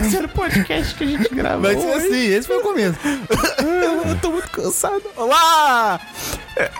terceiro 0.00 0.28
podcast 0.28 0.94
que 0.94 1.04
a 1.04 1.06
gente 1.06 1.28
ser 1.28 1.86
hoje. 1.96 2.06
assim, 2.06 2.26
esse 2.34 2.46
foi 2.46 2.58
o 2.58 2.62
começo. 2.62 2.98
Eu 4.08 4.16
tô 4.20 4.30
muito 4.30 4.48
cansado. 4.50 5.02
Olá! 5.16 6.00
É, 6.56 6.70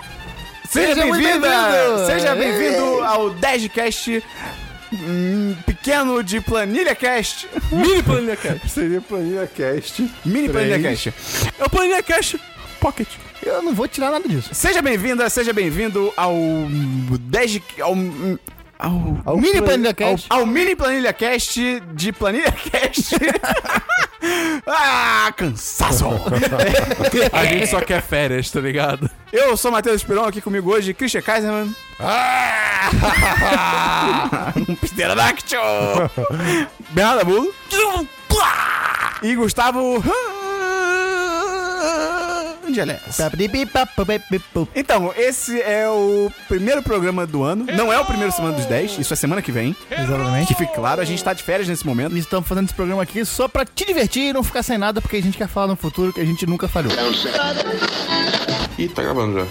Seja, 0.69 0.95
bem-vinda! 0.95 1.39
bem-vindo! 1.39 2.05
Seja 2.05 2.35
bem-vindo 2.35 3.03
ao 3.03 3.33
10cast 3.35 4.21
hum, 4.93 5.55
pequeno 5.65 6.23
de 6.23 6.41
Planilha 6.41 6.93
Cast. 6.95 7.47
Mini 7.71 8.03
Planilha 8.03 8.35
Cast. 8.35 8.67
Seria 8.69 9.01
Planilha 9.01 9.47
Cast. 9.47 10.11
Mini 10.25 10.49
Planilha 10.49 10.79
Três. 10.79 11.03
Cast. 11.03 11.53
É 11.59 11.63
o 11.65 11.69
Planilha 11.69 12.03
Cast 12.03 12.39
Pocket. 12.79 13.07
Eu 13.41 13.61
não 13.61 13.73
vou 13.73 13.87
tirar 13.87 14.11
nada 14.11 14.27
disso. 14.27 14.49
Seja 14.53 14.81
bem-vinda, 14.81 15.29
seja 15.29 15.53
bem-vindo 15.53 16.11
ao 16.17 16.33
10 17.19 17.61
ao, 17.81 17.95
ao, 18.79 19.17
Ao 19.25 19.37
Mini 19.37 19.53
Plan- 19.53 19.63
Planilha 19.65 19.93
Cast. 19.93 20.25
ao 20.29 20.45
Mini 20.45 20.75
Planilha 20.75 21.13
Cast 21.13 21.79
de 21.93 22.11
Planilha 22.11 22.51
Cast. 22.51 23.15
ah, 24.67 25.31
cansaço! 25.35 26.05
A 27.31 27.45
gente 27.45 27.67
só 27.67 27.79
quer 27.81 28.01
férias, 28.01 28.49
tá 28.51 28.59
ligado? 28.59 29.09
Eu 29.31 29.55
sou 29.57 29.71
o 29.71 29.73
Matheus 29.73 29.97
Esperon, 29.97 30.25
aqui 30.25 30.41
comigo 30.41 30.71
hoje, 30.73 30.93
Christian 30.93 31.21
Kaiserman. 31.21 31.73
um 34.69 34.75
pterodáctil! 34.75 35.59
Bernardo 36.91 37.21
Abulo. 37.21 37.53
E 39.21 39.35
Gustavo... 39.35 40.03
Angeles. 42.65 43.19
Então, 44.75 45.13
esse 45.17 45.61
é 45.61 45.87
o 45.89 46.31
primeiro 46.47 46.81
programa 46.83 47.25
do 47.25 47.43
ano. 47.43 47.65
Não 47.75 47.91
é 47.91 47.99
o 47.99 48.05
primeiro 48.05 48.31
semana 48.31 48.55
dos 48.55 48.65
10, 48.65 48.99
isso 48.99 49.13
é 49.13 49.15
semana 49.15 49.41
que 49.41 49.51
vem. 49.51 49.75
Exatamente. 49.89 50.47
Que 50.47 50.55
fique 50.55 50.73
claro, 50.73 51.01
a 51.01 51.05
gente 51.05 51.23
tá 51.23 51.33
de 51.33 51.43
férias 51.43 51.67
nesse 51.67 51.85
momento. 51.85 52.15
E 52.15 52.19
estamos 52.19 52.47
fazendo 52.47 52.65
esse 52.65 52.73
programa 52.73 53.03
aqui 53.03 53.23
só 53.25 53.47
pra 53.47 53.65
te 53.65 53.85
divertir 53.85 54.29
e 54.29 54.33
não 54.33 54.43
ficar 54.43 54.63
sem 54.63 54.77
nada, 54.77 55.01
porque 55.01 55.17
a 55.17 55.21
gente 55.21 55.37
quer 55.37 55.47
falar 55.47 55.67
no 55.67 55.75
futuro 55.75 56.11
que 56.13 56.19
a 56.21 56.25
gente 56.25 56.45
nunca 56.45 56.67
falhou. 56.67 56.91
Ih, 58.77 58.89
tá 58.89 59.01
gravando 59.03 59.39
já. 59.39 59.45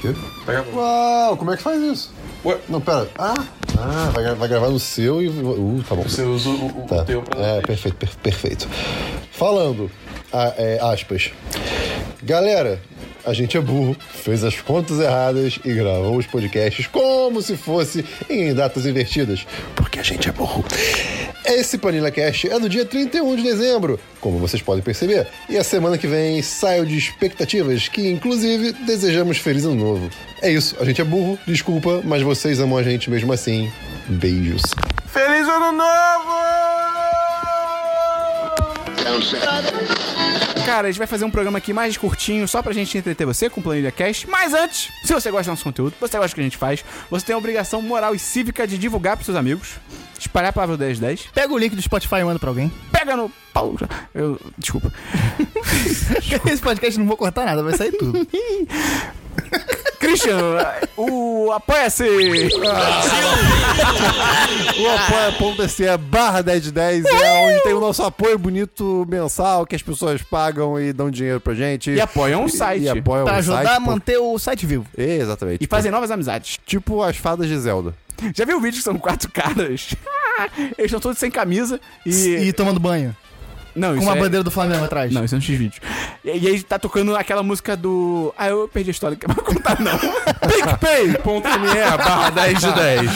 Quê? 0.00 0.14
Tá 0.44 0.52
gravando. 0.52 0.76
Uau, 0.76 1.36
como 1.36 1.52
é 1.52 1.56
que 1.56 1.62
faz 1.62 1.80
isso? 1.82 2.12
Ué? 2.44 2.58
Não, 2.68 2.80
pera. 2.80 3.08
Ah, 3.18 3.34
ah 3.78 4.10
vai, 4.12 4.34
vai 4.34 4.48
gravar 4.48 4.68
no 4.68 4.78
seu 4.78 5.22
e. 5.22 5.28
Uh, 5.28 5.82
tá 5.88 5.94
bom. 5.94 6.02
Você 6.02 6.22
usa 6.22 6.50
o, 6.50 6.66
o 6.66 6.86
Tá. 6.86 7.04
teu 7.04 7.22
pra 7.22 7.38
É, 7.40 7.60
perfeito, 7.62 7.96
per- 7.96 8.16
perfeito. 8.22 8.68
Falando, 9.32 9.90
ah, 10.34 10.52
é, 10.58 10.80
aspas. 10.82 11.30
Galera, 12.20 12.80
a 13.24 13.32
gente 13.32 13.56
é 13.56 13.60
burro, 13.60 13.96
fez 14.10 14.42
as 14.42 14.60
contas 14.60 14.98
erradas 14.98 15.60
e 15.64 15.72
gravou 15.72 16.16
os 16.16 16.26
podcasts 16.26 16.88
como 16.88 17.40
se 17.40 17.56
fosse 17.56 18.04
em 18.28 18.52
datas 18.52 18.84
invertidas, 18.84 19.46
porque 19.76 20.00
a 20.00 20.02
gente 20.02 20.28
é 20.28 20.32
burro. 20.32 20.64
Esse 21.46 21.78
Panilla 21.78 22.10
Cast 22.10 22.50
é 22.50 22.58
no 22.58 22.68
dia 22.68 22.84
31 22.84 23.36
de 23.36 23.42
dezembro, 23.44 24.00
como 24.20 24.38
vocês 24.38 24.60
podem 24.60 24.82
perceber, 24.82 25.28
e 25.48 25.56
a 25.56 25.62
semana 25.62 25.96
que 25.96 26.08
vem 26.08 26.42
saio 26.42 26.84
de 26.84 26.98
expectativas 26.98 27.86
que, 27.86 28.10
inclusive, 28.10 28.72
desejamos 28.72 29.38
feliz 29.38 29.64
ano 29.64 29.76
novo. 29.76 30.10
É 30.42 30.50
isso, 30.50 30.74
a 30.80 30.84
gente 30.84 31.00
é 31.00 31.04
burro, 31.04 31.38
desculpa, 31.46 32.02
mas 32.02 32.22
vocês 32.22 32.58
amam 32.58 32.76
a 32.76 32.82
gente 32.82 33.08
mesmo 33.08 33.32
assim. 33.32 33.70
Beijos. 34.08 34.62
Feliz 35.06 35.46
Ano 35.48 35.72
Novo! 35.72 36.34
Cara, 40.64 40.88
a 40.88 40.90
gente 40.90 40.98
vai 40.98 41.06
fazer 41.06 41.24
um 41.24 41.30
programa 41.30 41.58
aqui 41.58 41.72
mais 41.72 41.96
curtinho, 41.96 42.48
só 42.48 42.62
pra 42.62 42.72
gente 42.72 42.96
entreter 42.96 43.26
você 43.26 43.50
com 43.50 43.60
o 43.60 43.62
Planilha 43.62 43.92
Cast. 43.92 44.28
Mas 44.28 44.54
antes, 44.54 44.90
se 45.04 45.12
você 45.12 45.30
gosta 45.30 45.44
do 45.44 45.52
nosso 45.52 45.64
conteúdo, 45.64 45.94
você 46.00 46.16
gosta 46.16 46.30
do 46.30 46.34
que 46.34 46.40
a 46.40 46.44
gente 46.44 46.56
faz, 46.56 46.84
você 47.10 47.26
tem 47.26 47.34
a 47.34 47.38
obrigação 47.38 47.82
moral 47.82 48.14
e 48.14 48.18
cívica 48.18 48.66
de 48.66 48.78
divulgar 48.78 49.16
pros 49.16 49.26
seus 49.26 49.36
amigos, 49.36 49.74
espalhar 50.18 50.50
a 50.50 50.52
palavra 50.52 50.76
do 50.76 50.80
1010, 50.84 51.28
Pega 51.34 51.52
o 51.52 51.58
link 51.58 51.76
do 51.76 51.82
Spotify 51.82 52.16
e 52.16 52.24
manda 52.24 52.38
pra 52.38 52.48
alguém. 52.48 52.72
pega 52.90 53.14
no 53.14 53.30
pau. 53.52 53.76
Eu, 54.14 54.40
desculpa. 54.56 54.90
Esse 56.50 56.62
podcast 56.62 56.98
não 56.98 57.06
vou 57.06 57.16
cortar 57.16 57.44
nada, 57.44 57.62
vai 57.62 57.76
sair 57.76 57.92
tudo. 57.92 58.26
Christian, 60.00 60.38
o 60.96 61.50
Apoia-se! 61.52 62.04
O 64.78 64.88
apoia.se 64.90 65.96
barra 65.98 66.42
1010 66.42 67.04
é 67.06 67.32
onde 67.46 67.62
tem 67.62 67.72
o 67.74 67.80
nosso 67.80 68.02
apoio 68.02 68.38
bonito 68.38 69.06
mensal 69.08 69.64
que 69.66 69.74
as 69.74 69.82
pessoas 69.82 70.22
pagam 70.22 70.78
e 70.80 70.92
dão 70.92 71.10
dinheiro 71.10 71.40
pra 71.40 71.54
gente. 71.54 71.90
E 71.90 72.00
apoiam 72.00 72.44
o 72.44 72.48
site. 72.48 72.82
E 72.84 72.88
apoiam 72.88 73.24
Pra 73.24 73.34
o 73.34 73.36
ajudar 73.38 73.64
site. 73.64 73.76
a 73.76 73.80
manter 73.80 74.18
o 74.18 74.38
site 74.38 74.66
vivo. 74.66 74.84
por- 74.94 75.00
Exatamente. 75.00 75.64
E 75.64 75.66
fazem 75.66 75.90
novas 75.90 76.10
amizades. 76.10 76.58
Tipo 76.66 77.02
as 77.02 77.16
fadas 77.16 77.48
de 77.48 77.58
Zelda. 77.58 77.94
Já 78.34 78.44
viu 78.44 78.58
o 78.58 78.60
vídeo 78.60 78.78
que 78.78 78.84
são 78.84 78.98
quatro 78.98 79.30
caras? 79.30 79.90
Eles 80.76 80.86
estão 80.86 81.00
todos 81.00 81.18
sem 81.18 81.30
camisa 81.30 81.80
e. 82.04 82.10
E 82.48 82.52
tomando 82.52 82.78
banho. 82.80 83.14
Não, 83.74 83.90
Com 83.90 83.96
isso 83.96 84.06
uma 84.06 84.16
é... 84.16 84.20
bandeira 84.20 84.44
do 84.44 84.50
Flamengo 84.50 84.84
atrás. 84.84 85.12
Não, 85.12 85.24
isso 85.24 85.34
é 85.34 85.38
um 85.38 85.40
X-Vídeo. 85.40 85.80
E, 86.24 86.38
e 86.38 86.48
aí 86.48 86.62
tá 86.62 86.78
tocando 86.78 87.16
aquela 87.16 87.42
música 87.42 87.76
do. 87.76 88.32
Ah, 88.36 88.48
eu 88.48 88.68
perdi 88.72 88.90
a 88.90 88.92
história, 88.92 89.18
não 89.26 89.34
quero 89.34 89.42
contar, 89.42 89.80
não. 89.80 89.98
PicPay.me 90.48 91.96
barra 91.98 92.30
10 92.30 92.58
de 92.58 92.72
10. 92.72 93.10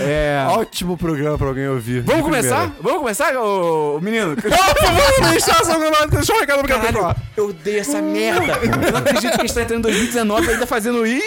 É. 0.00 0.46
Ótimo 0.48 0.96
programa 0.96 1.36
pra 1.38 1.48
alguém 1.48 1.68
ouvir. 1.68 2.02
Vamos 2.02 2.22
começar? 2.22 2.60
primeira. 2.60 2.82
Vamos 2.82 2.98
começar, 3.00 3.36
ô, 3.36 3.96
ô, 3.96 4.00
menino? 4.00 4.36
Vamos 4.40 5.30
deixar 5.30 5.60
essa 5.60 5.76
deixa 6.10 6.34
o 6.34 6.40
recado 6.40 6.58
pro 6.58 6.68
Caralho, 6.68 7.16
eu 7.36 7.48
odeio 7.48 7.80
essa 7.80 8.00
merda. 8.00 8.58
Eu 8.62 8.92
não 8.92 8.98
acredito 8.98 9.34
que 9.34 9.40
a 9.40 9.44
gente 9.44 9.54
tá 9.54 9.62
entrando 9.62 9.88
em 9.88 9.92
2019 9.92 10.46
e 10.46 10.50
ainda 10.50 10.66
fazendo 10.66 11.06
isso. 11.06 11.24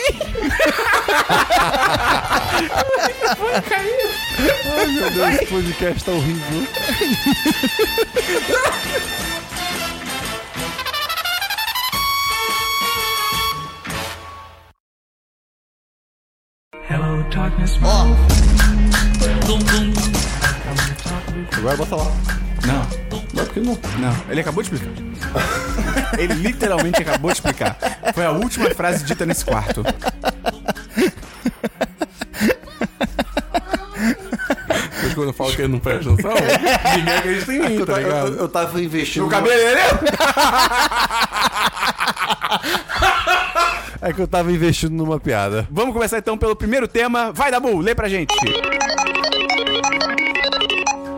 Ai, 4.77 4.87
meu 4.87 5.11
Deus, 5.11 5.33
esse 5.35 5.45
podcast 5.47 6.05
tá 6.05 6.11
horrível. 6.11 6.67
Hello, 16.89 17.23
darkness. 17.29 17.77
Agora 21.57 21.77
bota 21.77 21.95
lá. 21.95 22.05
Não. 22.65 23.09
Não, 23.33 23.45
porque 23.45 23.59
não. 23.59 23.77
Não, 23.99 24.31
ele 24.31 24.41
acabou 24.41 24.63
de 24.63 24.73
explicar. 24.73 25.03
Ele 26.17 26.33
literalmente 26.33 27.01
acabou 27.01 27.31
de 27.31 27.37
explicar. 27.37 27.77
Foi 28.13 28.25
a 28.25 28.31
última 28.31 28.69
frase 28.71 29.05
dita 29.05 29.25
nesse 29.25 29.45
quarto. 29.45 29.83
Mas 35.03 35.13
quando 35.13 35.27
eu 35.28 35.28
falo 35.39 35.55
que 35.55 35.61
ele 35.61 35.71
não 35.71 35.79
presta 35.79 36.11
atenção, 36.11 36.31
ninguém 36.97 37.13
acredita 37.15 37.53
em 37.53 37.59
mim, 37.59 37.85
tá 37.85 37.93
Eu, 37.93 37.97
ligado? 37.97 38.35
eu 38.35 38.49
tava 38.49 38.81
investindo. 38.81 39.25
O 39.25 39.29
cabeleireiro? 39.29 39.79
É 44.01 44.13
que 44.13 44.21
eu 44.21 44.27
tava 44.27 44.49
investindo 44.49 44.93
numa 44.93 45.19
piada. 45.19 45.67
Vamos 45.69 45.93
começar 45.93 46.17
então 46.19 46.37
pelo 46.37 46.55
primeiro 46.55 46.87
tema. 46.87 47.33
Vai, 47.33 47.51
Dabu, 47.51 47.79
lê 47.79 47.93
pra 47.93 48.07
gente. 48.07 48.33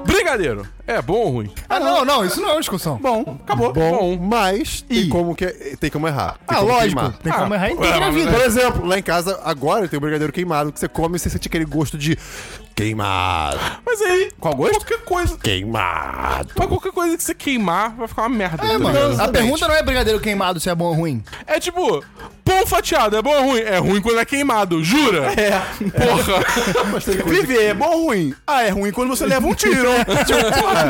Brigadeiro. 0.04 0.66
É 0.92 1.02
bom 1.02 1.14
ou 1.14 1.30
ruim? 1.32 1.52
Ah, 1.70 1.80
não, 1.80 2.04
não, 2.04 2.26
isso 2.26 2.42
não 2.42 2.50
é 2.50 2.52
uma 2.54 2.60
discussão. 2.60 2.98
Bom, 2.98 3.38
acabou. 3.44 3.72
Bom, 3.72 4.18
mas 4.18 4.82
tem 4.82 4.98
E? 5.04 5.08
como, 5.08 5.34
que, 5.34 5.46
tem 5.80 5.90
como 5.90 6.06
errar. 6.08 6.36
Tem 6.46 6.58
Ah, 6.58 6.60
como 6.60 6.68
lógico. 6.74 6.96
queimar. 7.02 7.18
Tem 7.24 7.32
como 7.32 7.54
errar 7.54 7.70
em 7.70 7.76
tudo 7.78 7.88
ué, 7.88 8.00
na 8.00 8.06
mas 8.08 8.16
vida. 8.16 8.32
Por 8.32 8.42
exemplo, 8.42 8.86
lá 8.86 9.00
em 9.00 9.04
casa, 9.04 9.40
agora 9.46 9.88
tem 9.88 9.98
um 9.98 10.02
brigadeiro 10.02 10.34
queimado 10.34 10.74
que 10.74 10.80
você 10.82 10.90
come 10.90 11.16
e 11.16 11.20
você 11.20 11.30
sente 11.30 11.48
aquele 11.48 11.64
gosto 11.66 11.98
de 11.98 12.18
queimado. 12.76 13.60
Mas 13.86 14.02
aí, 14.02 14.32
Qual 14.40 14.54
gosto? 14.56 14.74
qualquer 14.80 15.00
coisa. 15.06 15.38
Queimado. 15.38 16.50
Mas 16.58 16.68
qualquer 16.68 16.92
coisa 16.92 17.16
que 17.18 17.24
você 17.24 17.34
queimar 17.36 17.96
vai 17.96 18.08
ficar 18.08 18.24
uma 18.24 18.30
merda. 18.30 18.66
É, 18.66 18.78
mano, 18.78 19.22
a 19.22 19.28
pergunta 19.30 19.68
não 19.68 19.76
é 19.76 19.84
brigadeiro 19.84 20.20
queimado 20.20 20.60
se 20.60 20.70
é 20.70 20.76
bom 20.76 20.86
ou 20.86 20.94
ruim. 20.94 21.24
É 21.48 21.60
tipo, 21.60 22.04
pão 22.44 22.66
fatiado 22.66 23.16
é 23.16 23.22
bom 23.22 23.34
ou 23.36 23.44
ruim? 23.52 23.60
É 23.62 23.78
ruim 23.78 24.02
quando 24.02 24.20
é 24.20 24.26
queimado, 24.26 24.84
jura? 24.84 25.32
É. 25.40 25.52
Porra. 25.92 26.44
Viver 27.30 27.64
é 27.66 27.74
bom 27.74 27.86
ou 27.92 28.06
ruim? 28.08 28.34
Ah, 28.48 28.64
é 28.64 28.70
ruim 28.70 28.92
quando 28.92 29.10
você 29.10 29.26
leva 29.26 29.46
um 29.48 29.54
tiro. 29.54 29.90
tipo, 30.26 30.62
porra. 30.62 30.81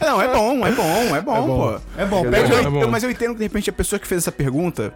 Não, 0.00 0.20
é 0.20 0.28
bom, 0.28 0.66
é 0.66 0.72
bom, 0.72 1.16
é 1.16 1.20
bom, 1.20 1.46
pô. 1.46 1.80
É 2.00 2.04
bom, 2.04 2.22
Mas 2.24 2.30
pede 2.30 2.54
é 2.54 2.62
bom. 2.70 2.82
eu- 2.82 2.88
mas 2.90 3.02
eu 3.04 3.10
entendo 3.10 3.32
que 3.32 3.38
de 3.38 3.44
repente 3.44 3.70
a 3.70 3.72
pessoa 3.72 3.98
que 4.00 4.06
fez 4.06 4.22
essa 4.22 4.32
pergunta 4.32 4.92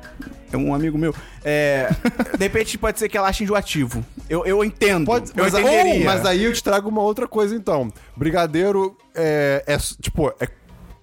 é 0.52 0.56
um 0.56 0.74
amigo 0.74 0.98
meu. 0.98 1.14
É, 1.44 1.88
de 2.36 2.44
repente 2.44 2.76
pode 2.76 2.98
ser 2.98 3.08
que 3.08 3.16
ela 3.16 3.28
ache 3.28 3.44
enjoativo. 3.44 4.04
Eu, 4.28 4.44
eu 4.44 4.64
entendo. 4.64 5.06
Pode, 5.06 5.30
eu 5.36 5.44
mas, 5.44 5.54
entenderia. 5.54 5.94
ou- 6.00 6.04
mas 6.04 6.26
aí 6.26 6.44
eu 6.44 6.52
te 6.52 6.62
trago 6.62 6.88
uma 6.88 7.02
outra 7.02 7.28
coisa 7.28 7.54
então. 7.54 7.92
Brigadeiro 8.16 8.96
é, 9.14 9.62
é 9.66 9.76
tipo, 10.00 10.28
é 10.40 10.48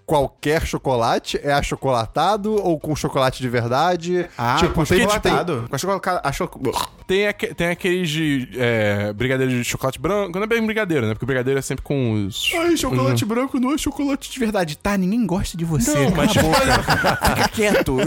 qualquer 0.05 0.65
chocolate? 0.65 1.39
É 1.43 1.51
achocolatado 1.53 2.53
ou 2.55 2.79
com 2.79 2.95
chocolate 2.95 3.41
de 3.41 3.49
verdade? 3.49 4.25
Ah, 4.37 4.57
tipo, 4.59 4.73
com 4.73 4.83
tem- 4.85 5.05
achocolatado. 5.05 5.65
Com 5.69 5.75
achocolatado. 5.75 6.93
Tem, 7.05 7.27
aque- 7.27 7.53
tem 7.53 7.67
aqueles 7.67 8.09
de 8.09 8.47
é, 8.55 9.11
brigadeiro 9.13 9.51
de 9.51 9.63
chocolate 9.63 9.99
branco. 9.99 10.37
Não 10.37 10.43
é 10.43 10.47
bem 10.47 10.65
brigadeiro, 10.65 11.05
né? 11.05 11.13
Porque 11.13 11.25
brigadeiro 11.25 11.59
é 11.59 11.61
sempre 11.61 11.83
com 11.83 12.25
os. 12.25 12.51
Ai, 12.55 12.77
chocolate 12.77 13.25
branco 13.25 13.59
não 13.59 13.73
é 13.73 13.77
chocolate 13.77 14.31
de 14.31 14.39
verdade. 14.39 14.77
Tá, 14.77 14.97
ninguém 14.97 15.25
gosta 15.25 15.57
de 15.57 15.65
você. 15.65 15.91
Não, 15.93 16.11
mas 16.11 16.31
Fica 16.33 17.49
quieto. 17.49 17.97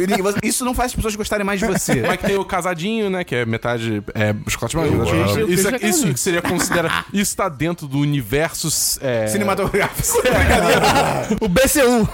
Isso 0.42 0.64
não 0.64 0.74
faz 0.74 0.90
as 0.92 0.96
pessoas 0.96 1.14
gostarem 1.14 1.44
mais 1.44 1.60
de 1.60 1.66
você. 1.66 1.96
Como 2.00 2.12
é 2.12 2.16
que 2.16 2.26
tem 2.26 2.36
o 2.36 2.44
casadinho, 2.44 3.10
né? 3.10 3.22
Que 3.24 3.34
é 3.36 3.46
metade 3.46 4.02
é, 4.14 4.34
chocolate 4.48 4.76
branco. 4.76 4.96
Metade 4.96 5.52
Isso, 5.52 5.68
é- 5.68 5.88
isso 5.88 6.02
quero 6.04 6.16
seria 6.16 6.42
considerado. 6.42 7.04
Isso 7.12 7.36
tá 7.36 7.48
dentro 7.48 7.86
do 7.86 7.98
universo. 7.98 8.68
É, 9.00 9.26
Cinematográfico. 9.26 10.18
O 11.40 11.48
BCU. 11.86 12.08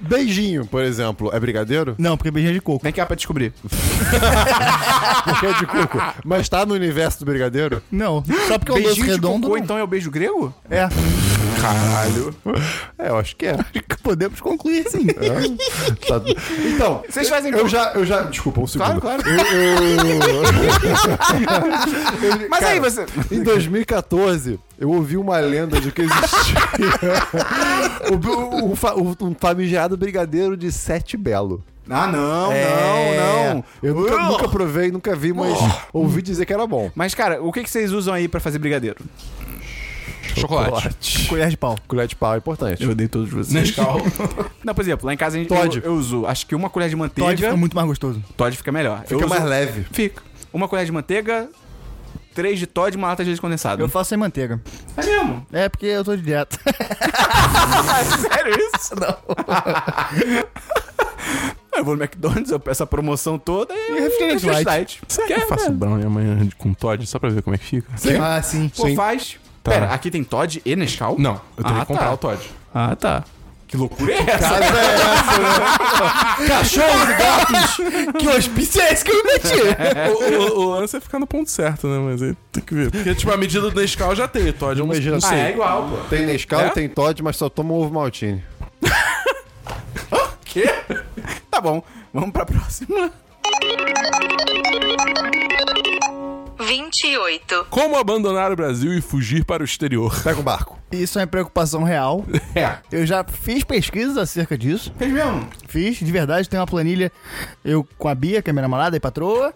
Beijinho, 0.00 0.66
por 0.66 0.82
exemplo, 0.82 1.30
é 1.32 1.38
brigadeiro? 1.38 1.94
Não, 1.98 2.16
porque 2.16 2.30
beijinho 2.32 2.50
é 2.50 2.54
de 2.54 2.60
coco. 2.60 2.82
Vem 2.82 2.92
cá 2.92 3.06
pra 3.06 3.14
descobrir. 3.14 3.52
Porque 5.24 5.46
é 5.46 5.52
de 5.52 5.66
coco. 5.66 6.02
Mas 6.24 6.48
tá 6.48 6.64
no 6.66 6.74
universo 6.74 7.20
do 7.20 7.26
brigadeiro? 7.26 7.80
Não, 7.92 8.24
só 8.48 8.58
porque 8.58 8.72
é 8.72 8.74
um 8.74 8.78
doce 8.82 8.86
Beijinho 8.94 9.06
redondo. 9.06 9.48
não. 9.48 9.56
então 9.58 9.76
é 9.78 9.84
o 9.84 9.86
beijo 9.86 10.10
grego? 10.10 10.52
É, 10.70 10.88
Caralho. 11.60 12.34
É, 12.98 13.10
eu 13.10 13.18
acho 13.18 13.36
que 13.36 13.46
é. 13.46 13.56
podemos 14.02 14.40
concluir 14.40 14.88
sim. 14.88 15.06
Tá- 15.08 16.22
Então, 16.74 17.02
Vocês 17.08 17.28
fazem 17.28 17.52
eu 17.52 17.68
já, 17.68 17.92
eu 17.92 18.04
já. 18.06 18.22
Desculpa, 18.22 18.62
um 18.62 18.66
segundo. 18.66 18.98
Claro, 19.00 19.22
claro. 19.22 19.28
Eu- 19.28 19.36
eu- 19.36 20.40
Mas 22.50 22.60
Cara, 22.60 22.72
aí 22.72 22.80
você. 22.80 23.04
Em 23.30 23.42
2014, 23.42 24.58
eu 24.80 24.90
ouvi 24.90 25.16
uma 25.16 25.38
lenda 25.38 25.80
de 25.80 25.92
que 25.92 26.02
existia 26.02 26.56
o, 28.10 28.66
o, 28.66 28.70
o 28.72 29.28
um 29.28 29.34
famigerado 29.38 29.96
brigadeiro 29.96 30.56
de 30.56 30.72
Sete 30.72 31.16
Belo. 31.16 31.62
Ah, 31.88 32.06
não, 32.06 32.52
É, 32.52 33.16
não, 33.16 33.54
não. 33.56 33.64
Eu 33.82 33.94
nunca, 33.94 34.14
Uh! 34.16 34.24
nunca 34.32 34.48
provei, 34.48 34.90
nunca 34.92 35.14
vi, 35.16 35.32
mas 35.32 35.58
ouvi 35.92 36.22
dizer 36.22 36.46
que 36.46 36.52
era 36.52 36.64
bom. 36.66 36.90
Mas, 36.94 37.14
cara, 37.14 37.42
o 37.42 37.52
que, 37.52 37.62
que 37.64 37.70
vocês 37.70 37.90
usam 37.92 38.14
aí 38.14 38.26
pra 38.28 38.38
fazer 38.40 38.58
brigadeiro? 38.58 38.96
chocolate. 40.36 41.26
Colher 41.26 41.48
de 41.50 41.56
pau. 41.56 41.76
Colher 41.88 42.06
de 42.06 42.14
pau 42.16 42.34
é 42.34 42.38
importante. 42.38 42.86
odeio 42.86 43.08
todos 43.08 43.28
vocês. 43.30 43.52
Nescau. 43.52 44.00
Não, 44.64 44.74
por 44.74 44.82
exemplo, 44.82 45.06
lá 45.06 45.12
em 45.12 45.16
casa 45.16 45.36
a 45.36 45.40
gente, 45.40 45.48
Todd. 45.48 45.78
eu, 45.78 45.84
eu 45.84 45.94
uso, 45.94 46.24
acho 46.26 46.46
que 46.46 46.54
uma 46.54 46.70
colher 46.70 46.88
de 46.88 46.96
manteiga. 46.96 47.28
Todd 47.30 47.42
fica 47.42 47.56
muito 47.56 47.74
mais 47.74 47.88
gostoso. 47.88 48.22
Todd 48.36 48.56
fica 48.56 48.70
melhor. 48.70 49.00
Fica 49.00 49.14
Eu 49.14 49.18
uso- 49.18 49.28
mais 49.28 49.42
leve. 49.44 49.84
Fica. 49.90 50.22
Uma 50.52 50.68
colher 50.68 50.84
de 50.86 50.92
manteiga, 50.92 51.48
três 52.34 52.58
de 52.58 52.66
Todd 52.66 52.94
e 52.94 52.98
uma 52.98 53.08
lata 53.08 53.22
de 53.24 53.30
leite 53.30 53.40
condensado. 53.40 53.82
Eu 53.82 53.88
faço 53.88 54.10
sem 54.10 54.18
manteiga. 54.18 54.60
É 54.96 55.04
mesmo? 55.04 55.46
É 55.52 55.68
porque 55.68 55.86
eu 55.86 56.04
tô 56.04 56.14
de 56.16 56.22
dieta. 56.22 56.58
Sério 58.30 58.54
isso? 58.56 58.94
Não. 58.98 59.16
eu 61.76 61.84
vou 61.84 61.96
no 61.96 62.02
McDonald's, 62.02 62.50
eu 62.50 62.60
peço 62.60 62.82
a 62.82 62.86
promoção 62.86 63.38
toda 63.38 63.74
e, 63.74 63.92
E 63.96 64.00
refrigerante 64.00 64.46
light. 64.46 64.66
light. 64.66 65.02
Será 65.08 65.26
que 65.26 65.32
eu 65.34 65.48
faço 65.48 65.70
brownie 65.72 66.04
amanhã 66.06 66.48
com 66.58 66.72
Todd 66.74 67.06
só 67.06 67.18
pra 67.18 67.30
ver 67.30 67.42
como 67.42 67.54
é 67.54 67.58
que 67.58 67.64
fica? 67.64 67.88
Ah, 68.22 68.42
sim. 68.42 68.68
Pô, 68.68 68.86
Sim. 68.86 68.96
faz. 68.96 69.36
Tá. 69.62 69.72
Pera, 69.72 69.92
aqui 69.92 70.10
tem 70.10 70.24
Todd 70.24 70.62
e 70.64 70.74
Nescau? 70.76 71.16
Não, 71.18 71.40
eu 71.56 71.62
teria 71.64 71.78
Ah, 71.78 71.80
que 71.80 71.86
comprar 71.86 72.06
tá. 72.06 72.12
o 72.14 72.16
Todd. 72.16 72.40
Ah, 72.74 72.96
tá. 72.96 73.24
Que 73.70 73.76
loucura 73.76 74.12
é 74.12 74.18
essa? 74.18 74.58
Cachorros 76.48 77.08
e 77.08 77.14
gatos! 77.14 77.76
que 78.18 78.28
hospício 78.28 78.82
é 78.82 78.92
esse 78.92 79.04
que 79.04 79.12
eu 79.12 79.16
me 79.16 79.22
meti? 79.32 79.54
o, 80.10 80.58
o, 80.58 80.58
o 80.58 80.70
lance 80.70 80.96
é 80.96 81.00
ficar 81.00 81.20
no 81.20 81.26
ponto 81.26 81.48
certo, 81.48 81.86
né? 81.86 81.98
Mas 82.00 82.20
aí 82.20 82.34
tem 82.50 82.64
que 82.64 82.74
ver. 82.74 82.90
Porque, 82.90 83.14
tipo, 83.14 83.30
a 83.30 83.36
medida 83.36 83.70
do 83.70 83.80
Nescau 83.80 84.12
já 84.16 84.26
tem. 84.26 84.52
Todd 84.52 84.80
eu 84.80 84.84
não, 84.84 84.92
Imagina 84.92 85.18
não 85.22 85.28
Ah, 85.28 85.36
é 85.36 85.50
igual, 85.50 85.88
pô. 85.88 85.96
Tem 86.08 86.26
Nescau, 86.26 86.60
É? 86.62 86.70
tem 86.70 86.88
Todd, 86.88 87.22
mas 87.22 87.36
só 87.36 87.48
toma 87.48 87.72
ovo 87.72 87.94
maltine. 87.94 88.42
Quê? 90.44 90.68
Tá 91.48 91.60
bom, 91.60 91.80
vamos 92.12 92.32
pra 92.32 92.44
próxima. 92.44 93.12
28. 96.60 97.66
Como 97.70 97.96
abandonar 97.96 98.52
o 98.52 98.56
Brasil 98.56 98.92
e 98.94 99.00
fugir 99.00 99.44
para 99.44 99.62
o 99.62 99.64
exterior? 99.64 100.14
Pega 100.22 100.38
o 100.40 100.42
barco. 100.42 100.78
Isso 100.92 101.18
é 101.18 101.22
uma 101.22 101.26
preocupação 101.28 101.82
real. 101.82 102.24
É. 102.54 102.78
Eu 102.90 103.06
já 103.06 103.22
fiz 103.24 103.62
pesquisas 103.62 104.16
acerca 104.18 104.58
disso. 104.58 104.92
Fez 104.98 105.12
mesmo? 105.12 105.48
Fiz, 105.68 105.98
de 105.98 106.10
verdade, 106.12 106.48
tem 106.48 106.58
uma 106.58 106.66
planilha. 106.66 107.12
Eu 107.64 107.86
com 107.96 108.08
a 108.08 108.14
Bia, 108.14 108.42
que 108.42 108.50
é 108.50 108.52
minha 108.52 108.62
namorada 108.62 108.96
e 108.96 109.00
patroa. 109.00 109.52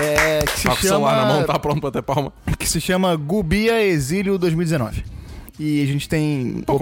É, 0.00 0.38
que 0.46 0.58
se 0.60 0.62
Tá 0.64 0.70
com 0.70 0.76
o 0.76 0.80
celular 0.82 1.16
na 1.16 1.22
chama, 1.22 1.32
mão, 1.34 1.44
tá 1.44 1.58
pronto 1.58 1.80
pra 1.80 1.90
ter 1.90 2.02
palma. 2.02 2.32
que 2.58 2.66
se 2.68 2.80
chama 2.80 3.14
Gubia 3.16 3.82
Exílio 3.84 4.38
2019. 4.38 5.04
E 5.62 5.82
a 5.82 5.86
gente 5.86 6.08
tem 6.08 6.62
Pô, 6.64 6.80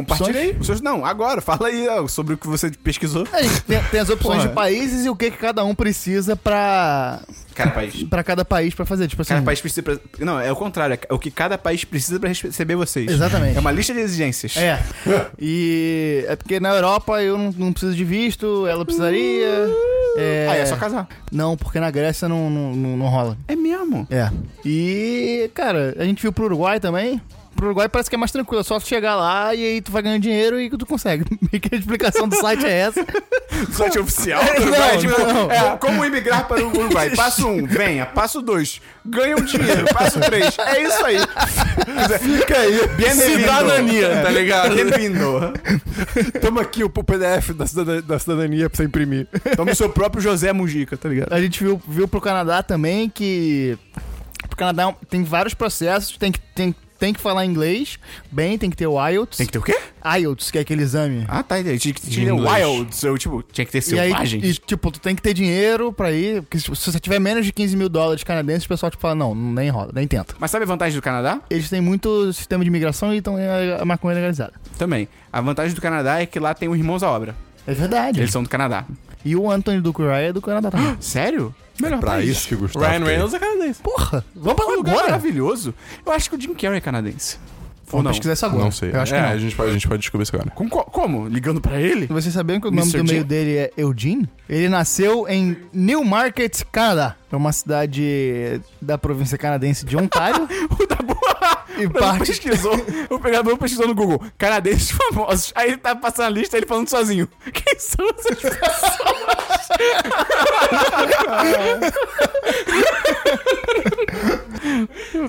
seus- 0.62 0.80
Não, 0.80 1.04
agora, 1.04 1.40
fala 1.40 1.66
aí 1.66 1.88
ó, 1.88 2.06
sobre 2.06 2.34
o 2.34 2.38
que 2.38 2.46
você 2.46 2.70
pesquisou. 2.70 3.26
A 3.32 3.42
gente 3.42 3.60
tem, 3.62 3.82
tem 3.90 3.98
as 3.98 4.08
opções 4.08 4.36
Porra. 4.36 4.48
de 4.48 4.54
países 4.54 5.04
e 5.04 5.10
o 5.10 5.16
que, 5.16 5.32
que 5.32 5.36
cada 5.36 5.64
um 5.64 5.75
precisa 5.75 6.36
pra, 6.36 7.20
Cada 7.56 7.72
país. 7.72 8.04
pra 8.04 8.22
cada 8.22 8.44
país 8.44 8.75
pra 8.76 8.86
fazer. 8.86 9.08
Tipo 9.08 9.22
assim. 9.22 9.30
Cada 9.34 9.44
país 9.44 9.60
precisa. 9.60 9.82
pra- 9.82 9.98
Não, 10.20 10.38
é 10.38 10.52
o 10.52 10.54
contrário. 10.54 10.96
É 11.08 11.12
o 11.12 11.19
que 11.19 11.28
cada 11.28 11.58
país 11.58 11.82
precisa 11.84 12.20
pra 12.20 12.28
receber 12.28 12.76
vocês. 12.76 13.10
Exatamente. 13.10 13.56
É 13.56 13.60
uma 13.60 13.72
lista 13.72 13.92
de 13.92 13.98
exigências. 13.98 14.56
É. 14.56 14.78
E 15.40 16.25
é 16.28 16.36
porque 16.36 16.60
na 16.60 16.70
Europa 16.70 17.20
eu 17.20 17.36
não, 17.36 17.50
não 17.58 17.72
preciso 17.72 17.96
de 17.96 18.04
visto, 18.04 18.64
ela 18.69 18.84
precisaria. 18.84 19.48
É, 20.16 20.46
Ah, 20.50 20.54
é 20.56 20.66
só 20.66 20.76
casar. 20.76 21.08
Não, 21.32 21.56
porque 21.56 21.80
na 21.80 21.90
Grécia 21.90 22.28
não, 22.28 22.48
não, 22.48 22.75
não, 22.76 22.96
não 22.96 23.06
rola. 23.08 23.36
É 23.48 23.56
mesmo. 23.56 24.06
É. 24.10 24.30
E, 24.64 25.50
cara, 25.54 25.94
a 25.98 26.04
gente 26.04 26.22
viu 26.22 26.32
pro 26.32 26.44
Uruguai 26.44 26.78
também. 26.80 27.20
Pro 27.58 27.66
Uruguai 27.66 27.88
parece 27.88 28.08
que 28.08 28.14
é 28.14 28.19
mais 28.19 28.31
tranquilo, 28.31 28.60
é 28.60 28.62
só 28.62 28.78
tu 28.78 28.87
chegar 28.87 29.16
lá 29.16 29.52
e 29.52 29.64
aí 29.64 29.81
tu 29.81 29.90
vai 29.90 30.00
ganhando 30.00 30.22
dinheiro 30.22 30.60
e 30.60 30.70
tu 30.70 30.87
consegue. 30.87 31.25
Meio 31.50 31.60
que 31.60 31.75
a 31.75 31.78
explicação 31.78 32.28
do 32.28 32.37
site 32.37 32.64
é 32.64 32.70
essa. 32.70 33.05
Site 33.72 33.99
oficial 33.99 34.40
É, 34.40 34.55
do 34.55 34.62
Uruguai. 34.62 34.93
não, 34.93 34.99
tipo, 35.00 35.19
não. 35.20 35.50
É, 35.50 35.76
como 35.78 36.05
imigrar 36.05 36.46
para 36.46 36.64
o 36.64 36.69
Uruguai. 36.69 37.10
Passo 37.16 37.49
um, 37.49 37.66
venha. 37.66 38.06
Passo 38.06 38.40
dois, 38.40 38.81
ganha 39.05 39.37
um 39.37 39.43
dinheiro. 39.43 39.84
Passo 39.93 40.20
três, 40.20 40.56
é 40.56 40.82
isso 40.82 41.05
aí. 41.05 41.19
Fica 42.20 42.56
aí. 42.58 42.87
Bem-vindo. 42.96 43.40
Cidadania, 43.40 44.22
tá 44.22 44.31
ligado? 44.31 44.76
Bem-vindo. 44.76 45.52
Toma 46.40 46.61
aqui 46.61 46.84
o 46.84 46.88
PDF 46.88 47.50
da 47.56 47.66
cidadania, 47.66 48.02
da 48.02 48.19
cidadania 48.20 48.70
pra 48.70 48.76
você 48.76 48.84
imprimir. 48.84 49.26
Tome 49.56 49.72
o 49.72 49.76
seu 49.76 49.88
próprio 49.90 50.22
José 50.22 50.52
Mujica, 50.52 50.96
tá 50.96 51.08
ligado? 51.08 51.32
A 51.32 51.40
gente 51.40 51.64
viu, 51.64 51.82
viu 51.88 52.06
pro 52.06 52.20
Canadá 52.20 52.62
também 52.62 53.11
que. 53.11 53.76
Pro 54.46 54.56
Canadá 54.56 54.88
é 54.90 54.94
tem 55.11 55.25
vários 55.25 55.52
processos, 55.54 56.16
tem 56.16 56.31
que, 56.31 56.38
tem, 56.54 56.72
tem 56.98 57.12
que 57.12 57.20
falar 57.20 57.44
inglês 57.44 57.98
bem, 58.30 58.58
tem 58.58 58.68
que 58.70 58.76
ter 58.76 58.86
o 58.86 58.98
IELTS. 59.08 59.36
Tem 59.36 59.46
que 59.46 59.52
ter 59.52 59.58
o 59.58 59.62
quê? 59.62 59.78
IELTS, 60.04 60.50
que 60.50 60.58
é 60.58 60.60
aquele 60.60 60.82
exame. 60.82 61.24
Ah, 61.28 61.42
tá. 61.42 61.56
Tinha 61.62 61.94
que 61.94 62.00
tinha 62.10 62.30
Inglês. 62.30 62.66
Wild. 62.66 63.06
Eu, 63.06 63.18
tipo, 63.18 63.42
tinha 63.52 63.64
que 63.64 63.72
ter 63.72 63.78
E 63.78 63.98
aí, 63.98 64.08
selvagem. 64.10 64.40
e, 64.44 64.54
tipo, 64.54 64.90
tu 64.90 65.00
tem 65.00 65.14
que 65.14 65.22
ter 65.22 65.34
dinheiro 65.34 65.92
pra 65.92 66.10
ir, 66.12 66.42
porque 66.42 66.58
se 66.58 66.64
se 66.74 66.92
você 66.92 67.00
tiver 67.00 67.18
menos 67.18 67.44
de 67.46 67.52
15 67.52 67.76
mil 67.76 67.88
dólares 67.88 68.22
canadenses, 68.24 68.64
o 68.64 68.68
pessoal 68.68 68.90
tipo, 68.90 69.00
fala, 69.00 69.14
não, 69.14 69.34
nem 69.34 69.70
rola, 69.70 69.90
nem 69.94 70.06
tenta. 70.06 70.34
Mas 70.38 70.50
sabe 70.50 70.64
a 70.64 70.66
vantagem 70.66 70.98
do 70.98 71.02
Canadá? 71.02 71.40
Eles 71.50 71.68
têm 71.68 71.80
muito 71.80 72.32
sistema 72.32 72.64
de 72.64 72.68
imigração 72.68 73.14
e 73.14 73.18
então 73.18 73.38
é 73.38 73.78
a 73.80 73.84
maconha 73.84 74.14
legalizada. 74.14 74.52
Também. 74.78 75.08
A 75.32 75.40
vantagem 75.40 75.74
do 75.74 75.80
Canadá 75.80 76.20
é 76.20 76.26
que 76.26 76.38
lá 76.38 76.54
tem 76.54 76.68
os 76.68 76.76
irmãos 76.78 77.02
à 77.02 77.10
obra. 77.10 77.34
É 77.66 77.74
verdade. 77.74 78.20
Eles 78.20 78.30
são 78.30 78.42
do 78.42 78.49
Canadá. 78.49 78.84
E 79.25 79.37
o 79.37 79.50
Anthony 79.50 79.80
do 79.80 79.90
Ryan 79.90 80.14
é 80.16 80.32
do 80.32 80.40
Canadá 80.40 80.70
também. 80.70 80.96
Sério? 81.00 81.54
Melhor 81.80 82.00
Pra 82.00 82.12
país. 82.12 82.28
isso 82.30 82.49
que 82.49 82.54
o 82.54 82.58
Gustavo 82.58 82.85
Ryan. 82.85 83.04
Reynolds 83.04 83.35
é 83.35 83.38
canadense. 83.38 83.80
Porra, 83.82 84.25
vamos 84.35 84.54
pra 84.54 84.66
Um 84.66 84.76
lugar 84.76 84.92
agora. 84.92 85.06
maravilhoso. 85.08 85.75
Eu 86.04 86.12
acho 86.12 86.28
que 86.30 86.37
o 86.37 86.40
Jim 86.40 86.54
Carrey 86.54 86.78
é 86.78 86.80
canadense. 86.80 87.38
Ou 87.90 87.92
Vamos 87.92 88.04
não? 88.04 88.11
pesquisar 88.11 88.32
isso 88.35 88.44
agora. 88.44 88.64
Não 88.64 88.70
sei. 88.70 88.90
Eu 88.92 89.00
acho 89.00 89.14
é, 89.14 89.16
que 89.18 89.23
não. 89.26 89.32
A, 89.32 89.38
gente 89.38 89.56
pode, 89.56 89.70
a 89.70 89.73
gente 89.73 89.88
pode 89.88 90.00
descobrir 90.00 90.23
isso 90.25 90.37
agora. 90.37 90.50
Com- 90.50 90.68
co- 90.68 90.85
como? 90.85 91.26
Ligando 91.26 91.58
pra 91.58 91.80
ele? 91.80 92.06
Vocês 92.08 92.35
sabiam 92.35 92.61
que 92.61 92.66
o 92.68 92.70
nome 92.70 92.82
Mr. 92.82 92.99
do 92.99 93.04
meio 93.04 93.25
dele 93.25 93.56
é 93.56 93.73
Eugene? 93.78 94.28
Ele 94.47 94.68
nasceu 94.68 95.26
em 95.26 95.56
Newmarket, 95.73 96.64
Canadá. 96.70 97.16
É 97.32 97.37
uma 97.37 97.50
cidade 97.50 98.61
da 98.80 98.99
província 98.99 99.38
canadense 99.38 99.87
de 99.87 99.97
Ontário. 99.97 100.47
O 100.78 100.87
da 100.87 100.97
boa. 100.97 101.38
E 101.78 101.88
parte- 101.88 102.26
pesquisou. 102.26 102.75
O 103.11 103.18
pegador 103.18 103.56
pesquisou 103.56 103.87
no 103.88 103.94
Google. 103.94 104.23
Canadenses 104.37 104.90
famosos. 104.90 105.52
Aí 105.54 105.68
ele 105.68 105.76
tá 105.78 105.94
passando 105.94 106.26
a 106.26 106.30
lista 106.30 106.56
ele 106.56 106.66
falando 106.66 106.88
sozinho. 106.88 107.28
Quem 107.52 107.78
são 107.78 108.06
essas 108.11 108.38
pessoas? 108.38 108.58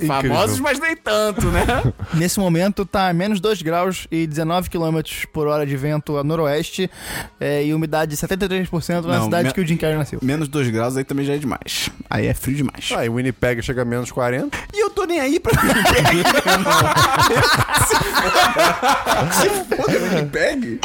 Famosos, 0.08 0.60
mas 0.60 0.80
nem 0.80 0.96
tanto, 0.96 1.48
né? 1.48 1.66
Nesse 2.14 2.40
momento 2.40 2.86
tá 2.86 3.10
a 3.10 3.14
menos 3.14 3.40
2 3.40 3.62
graus 3.62 4.08
e 4.12 4.26
19 4.28 4.70
km 4.70 5.00
por 5.34 5.48
hora 5.48 5.66
de 5.66 5.76
vento 5.78 6.18
a 6.18 6.24
noroeste 6.24 6.90
é, 7.40 7.64
e 7.66 7.74
umidade 7.74 8.12
de 8.12 8.18
73% 8.18 9.04
na 9.06 9.18
Não, 9.18 9.24
cidade 9.26 9.48
me- 9.50 9.54
que 9.54 9.62
o 9.62 9.66
Jim 9.68 9.78
Carrey 9.78 9.98
nasceu. 9.98 10.20
Menos 10.22 10.48
2 10.48 10.70
graus 10.70 10.96
aí 10.98 11.04
também 11.04 11.26
já 11.26 11.34
é 11.34 11.38
demais. 11.38 11.90
Aí 12.10 12.28
é 12.28 12.34
frio 12.34 12.56
demais. 12.58 12.90
Ah, 12.96 13.06
e 13.06 13.10
Winnipeg 13.10 13.62
chega 13.62 13.82
a 13.82 13.86
menos 13.86 14.12
40. 14.12 14.58
E 14.74 14.84
eu 14.84 14.90
tô 14.90 15.06
nem 15.06 15.20
aí 15.20 15.40
pra 15.40 15.52
Se 19.34 19.50
foda, 19.76 20.00
Winnipeg. 20.00 20.80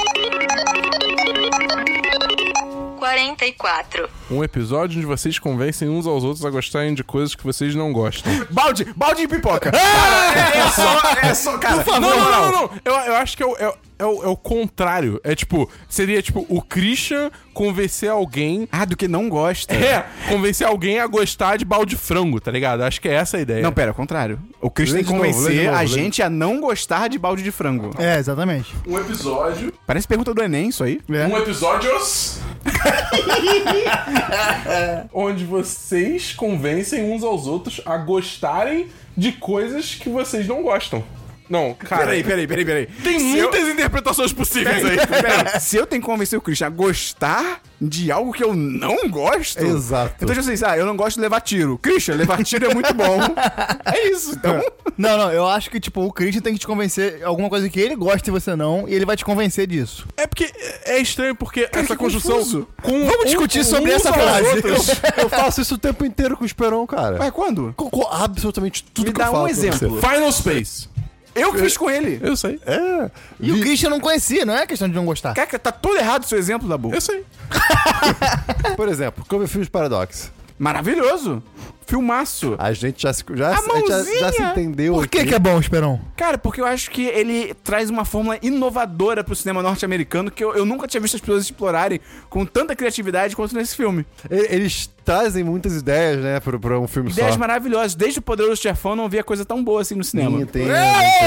44. 3.04 4.08
Um 4.30 4.42
episódio 4.42 4.96
onde 4.96 5.06
vocês 5.06 5.38
convencem 5.38 5.88
uns 5.90 6.06
aos 6.06 6.24
outros 6.24 6.44
a 6.44 6.48
gostarem 6.50 6.94
de 6.94 7.04
coisas 7.04 7.34
que 7.34 7.44
vocês 7.44 7.74
não 7.74 7.92
gostam. 7.92 8.32
Balde, 8.50 8.86
balde 8.96 9.20
de 9.22 9.28
pipoca. 9.28 9.70
Cara, 9.70 10.54
é, 10.54 10.58
é 10.58 10.70
só, 10.70 11.00
é 11.28 11.34
só, 11.34 11.58
cara. 11.58 11.84
Não, 11.86 12.00
não, 12.00 12.30
não, 12.30 12.52
não. 12.52 12.70
Eu, 12.84 12.94
eu 12.94 13.16
acho 13.16 13.36
que 13.36 13.42
é 13.42 13.46
o, 13.46 13.54
é, 13.58 13.68
o- 13.68 13.74
é 13.96 14.04
o, 14.06 14.24
é 14.24 14.26
o 14.26 14.36
contrário. 14.36 15.20
É 15.22 15.34
tipo, 15.34 15.70
seria 15.88 16.20
tipo 16.22 16.44
o 16.48 16.60
Christian 16.62 17.30
convencer 17.52 18.10
alguém. 18.10 18.66
Ah, 18.72 18.84
do 18.84 18.96
que 18.96 19.06
não 19.06 19.28
gosta. 19.28 19.72
É, 19.74 20.04
convencer 20.28 20.66
alguém 20.66 20.98
a 20.98 21.06
gostar 21.06 21.56
de 21.58 21.64
balde 21.64 21.90
de 21.94 21.96
frango, 22.00 22.40
tá 22.40 22.50
ligado? 22.50 22.82
Acho 22.82 23.00
que 23.00 23.08
é 23.08 23.14
essa 23.14 23.36
a 23.36 23.40
ideia. 23.40 23.62
Não, 23.62 23.70
pera, 23.72 23.90
ao 23.90 23.94
contrário. 23.94 24.40
O 24.60 24.68
Chris 24.70 24.90
Lê 24.90 24.96
tem 24.98 25.04
que 25.06 25.12
convencer 25.12 25.66
novo, 25.66 25.76
a 25.78 25.84
gente 25.84 26.22
a 26.22 26.28
não 26.30 26.60
gostar 26.60 27.08
de 27.08 27.18
balde 27.18 27.42
de 27.44 27.50
frango. 27.52 27.90
É, 27.98 28.18
exatamente. 28.18 28.74
Um 28.86 28.98
episódio. 28.98 29.72
Parece 29.86 30.08
pergunta 30.08 30.32
do 30.34 30.42
Enem, 30.42 30.70
isso 30.70 30.82
aí. 30.82 31.00
É. 31.10 31.26
Um 31.26 31.36
episódios. 31.38 32.40
onde 35.12 35.44
vocês 35.44 36.32
convencem 36.32 37.12
uns 37.12 37.22
aos 37.22 37.46
outros 37.46 37.80
a 37.84 37.96
gostarem 37.96 38.88
de 39.16 39.32
coisas 39.32 39.94
que 39.94 40.08
vocês 40.08 40.46
não 40.46 40.62
gostam. 40.62 41.04
Não, 41.48 41.74
cara. 41.74 42.04
Peraí, 42.06 42.24
peraí, 42.24 42.46
peraí, 42.46 42.64
peraí. 42.64 42.86
Tem 43.02 43.18
Se 43.18 43.24
muitas 43.24 43.68
interpretações 43.68 44.32
possíveis 44.32 44.84
aí. 44.84 44.96
Peraí, 45.06 45.60
se 45.60 45.76
eu 45.76 45.86
tenho 45.86 46.00
que 46.00 46.06
convencer 46.06 46.38
o 46.38 46.42
Christian 46.42 46.68
a 46.68 46.70
gostar 46.70 47.60
de 47.80 48.10
algo 48.10 48.32
que 48.32 48.42
eu 48.42 48.54
não 48.54 49.08
gosto. 49.10 49.62
Exato. 49.62 50.14
Então, 50.16 50.34
tipo 50.34 50.50
assim, 50.50 50.64
ah, 50.64 50.76
eu 50.76 50.86
não 50.86 50.96
gosto 50.96 51.16
de 51.16 51.20
levar 51.20 51.40
tiro. 51.40 51.76
Christian, 51.78 52.14
levar 52.14 52.42
tiro 52.42 52.70
é 52.70 52.74
muito 52.74 52.92
bom. 52.94 53.18
É 53.86 54.08
isso, 54.08 54.32
então. 54.32 54.62
Não, 54.96 55.16
não, 55.18 55.30
eu 55.30 55.46
acho 55.46 55.70
que, 55.70 55.78
tipo, 55.78 56.00
o 56.04 56.12
Christian 56.12 56.40
tem 56.40 56.54
que 56.54 56.58
te 56.60 56.66
convencer 56.66 57.22
alguma 57.22 57.48
coisa 57.48 57.68
que 57.68 57.78
ele 57.78 57.94
gosta 57.94 58.28
e 58.28 58.32
você 58.32 58.56
não, 58.56 58.88
e 58.88 58.94
ele 58.94 59.04
vai 59.04 59.16
te 59.16 59.24
convencer 59.24 59.66
disso. 59.66 60.06
É 60.16 60.26
porque 60.26 60.50
é 60.84 60.98
estranho 60.98 61.34
porque 61.34 61.68
essa 61.70 61.88
que 61.88 61.96
construção. 61.96 62.38
confuso. 62.38 62.68
Com 62.82 63.04
Vamos 63.04 63.26
discutir 63.26 63.64
sobre 63.64 63.92
essa 63.92 64.08
aos 64.08 64.16
frase. 64.16 64.48
outros. 64.48 64.88
Eu 65.18 65.28
faço 65.28 65.60
isso 65.60 65.74
o 65.74 65.78
tempo 65.78 66.04
inteiro 66.04 66.36
com 66.36 66.44
o 66.44 66.46
Esperon, 66.46 66.86
cara. 66.86 67.16
Mas 67.18 67.30
quando? 67.30 67.72
Com, 67.76 67.90
com 67.90 68.06
absolutamente 68.08 68.82
tudo 68.84 69.06
Me 69.06 69.12
que 69.12 69.18
dá 69.18 69.26
eu 69.26 69.32
falo 69.32 69.44
um 69.44 69.48
exemplo. 69.48 69.90
você. 69.90 70.08
Final 70.08 70.32
Space. 70.32 70.88
Eu 71.34 71.52
que 71.52 71.58
fiz 71.58 71.76
com 71.76 71.90
ele. 71.90 72.18
Eu 72.22 72.36
sei. 72.36 72.60
É. 72.66 73.10
E 73.40 73.50
o 73.50 73.54
Vi- 73.56 73.60
Christian 73.62 73.90
não 73.90 74.00
conhecia, 74.00 74.44
não 74.46 74.54
é 74.54 74.66
questão 74.66 74.88
de 74.88 74.94
não 74.94 75.04
gostar. 75.04 75.34
Cara, 75.34 75.58
tá 75.58 75.72
todo 75.72 75.96
errado 75.96 76.22
o 76.22 76.26
seu 76.26 76.38
exemplo, 76.38 76.68
Dabu. 76.68 76.92
Eu 76.94 77.00
sei. 77.00 77.24
Por 78.76 78.88
exemplo, 78.88 79.24
Cloverfield 79.26 79.70
Paradox. 79.70 80.32
Maravilhoso. 80.58 81.42
Filmaço. 81.86 82.54
A 82.58 82.72
gente 82.72 83.02
já 83.02 83.12
se, 83.12 83.22
já, 83.34 83.48
A 83.50 83.58
a 83.58 83.60
gente 83.76 83.88
já, 83.88 84.02
já 84.20 84.32
se 84.32 84.42
entendeu 84.42 84.94
Por 84.94 85.06
que, 85.06 85.18
aqui. 85.18 85.28
que 85.28 85.34
é 85.34 85.38
bom, 85.38 85.58
Esperão? 85.60 86.00
Cara, 86.16 86.38
porque 86.38 86.60
eu 86.60 86.64
acho 86.64 86.90
que 86.90 87.02
ele 87.04 87.52
traz 87.62 87.90
uma 87.90 88.06
fórmula 88.06 88.38
inovadora 88.40 89.22
pro 89.22 89.34
cinema 89.36 89.62
norte-americano 89.62 90.30
que 90.30 90.42
eu, 90.42 90.54
eu 90.54 90.64
nunca 90.64 90.86
tinha 90.86 91.00
visto 91.00 91.16
as 91.16 91.20
pessoas 91.20 91.42
explorarem 91.44 92.00
com 92.30 92.46
tanta 92.46 92.74
criatividade 92.74 93.36
quanto 93.36 93.54
nesse 93.54 93.76
filme. 93.76 94.06
Eles 94.30 94.88
trazem 95.04 95.44
muitas 95.44 95.76
ideias, 95.76 96.18
né, 96.22 96.40
pra, 96.40 96.58
pra 96.58 96.78
um 96.80 96.88
filme 96.88 97.10
Ideias 97.10 97.34
só. 97.34 97.38
maravilhosas. 97.38 97.94
Desde 97.94 98.18
o 98.18 98.22
Poderoso 98.22 98.60
Chefão 98.60 98.96
não 98.96 99.08
via 99.08 99.22
coisa 99.22 99.44
tão 99.44 99.62
boa 99.62 99.82
assim 99.82 99.94
no 99.94 100.02
cinema. 100.04 100.40
Entendo. 100.40 100.70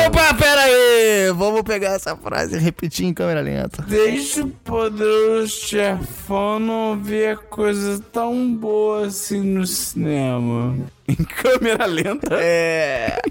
Opa, 0.07 0.33
pera 0.33 0.61
aí! 0.61 1.31
Vamos 1.35 1.61
pegar 1.61 1.89
essa 1.89 2.15
frase 2.15 2.55
e 2.55 2.59
repetir 2.59 3.05
em 3.05 3.13
câmera 3.13 3.41
lenta. 3.41 3.83
Desde 3.83 4.41
o 4.41 4.47
Poderoso 4.47 5.47
Chefão 5.51 6.59
não 6.59 6.97
via 7.01 7.37
coisa 7.37 8.03
tão 8.11 8.53
boa 8.53 9.05
assim 9.07 9.41
no 9.41 9.65
cinema. 9.65 10.75
Em 11.07 11.15
câmera 11.15 11.85
lenta. 11.85 12.27
É. 12.33 13.21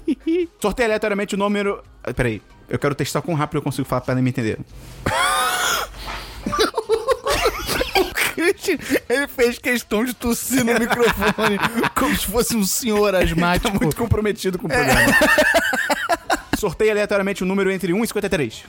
Sorteio 0.59 0.87
aleatoriamente 0.87 1.35
o 1.35 1.39
número. 1.39 1.83
Ah, 2.03 2.15
Peraí, 2.15 2.41
eu 2.71 2.79
quero 2.79 2.95
testar 2.95 3.21
quão 3.21 3.37
rápido 3.37 3.59
eu 3.59 3.63
consigo 3.63 3.87
falar 3.87 4.01
pra 4.01 4.15
me 4.15 4.31
entender. 4.31 4.59
Ele 9.09 9.27
fez 9.29 9.59
questão 9.59 10.05
de 10.05 10.15
tossir 10.15 10.65
no 10.65 10.73
microfone 10.75 11.59
como 11.95 12.17
se 12.17 12.27
fosse 12.27 12.57
um 12.57 12.65
senhor 12.65 13.15
asmático. 13.15 13.71
Tá 13.73 13.79
muito 13.79 13.97
comprometido 13.97 14.59
com 14.59 14.67
o 14.67 14.71
programa. 14.71 15.13
Sorteio 16.59 16.91
aleatoriamente 16.93 17.43
o 17.43 17.47
número 17.47 17.71
entre 17.71 17.93
1 17.93 18.05
e 18.05 18.07
53. 18.07 18.65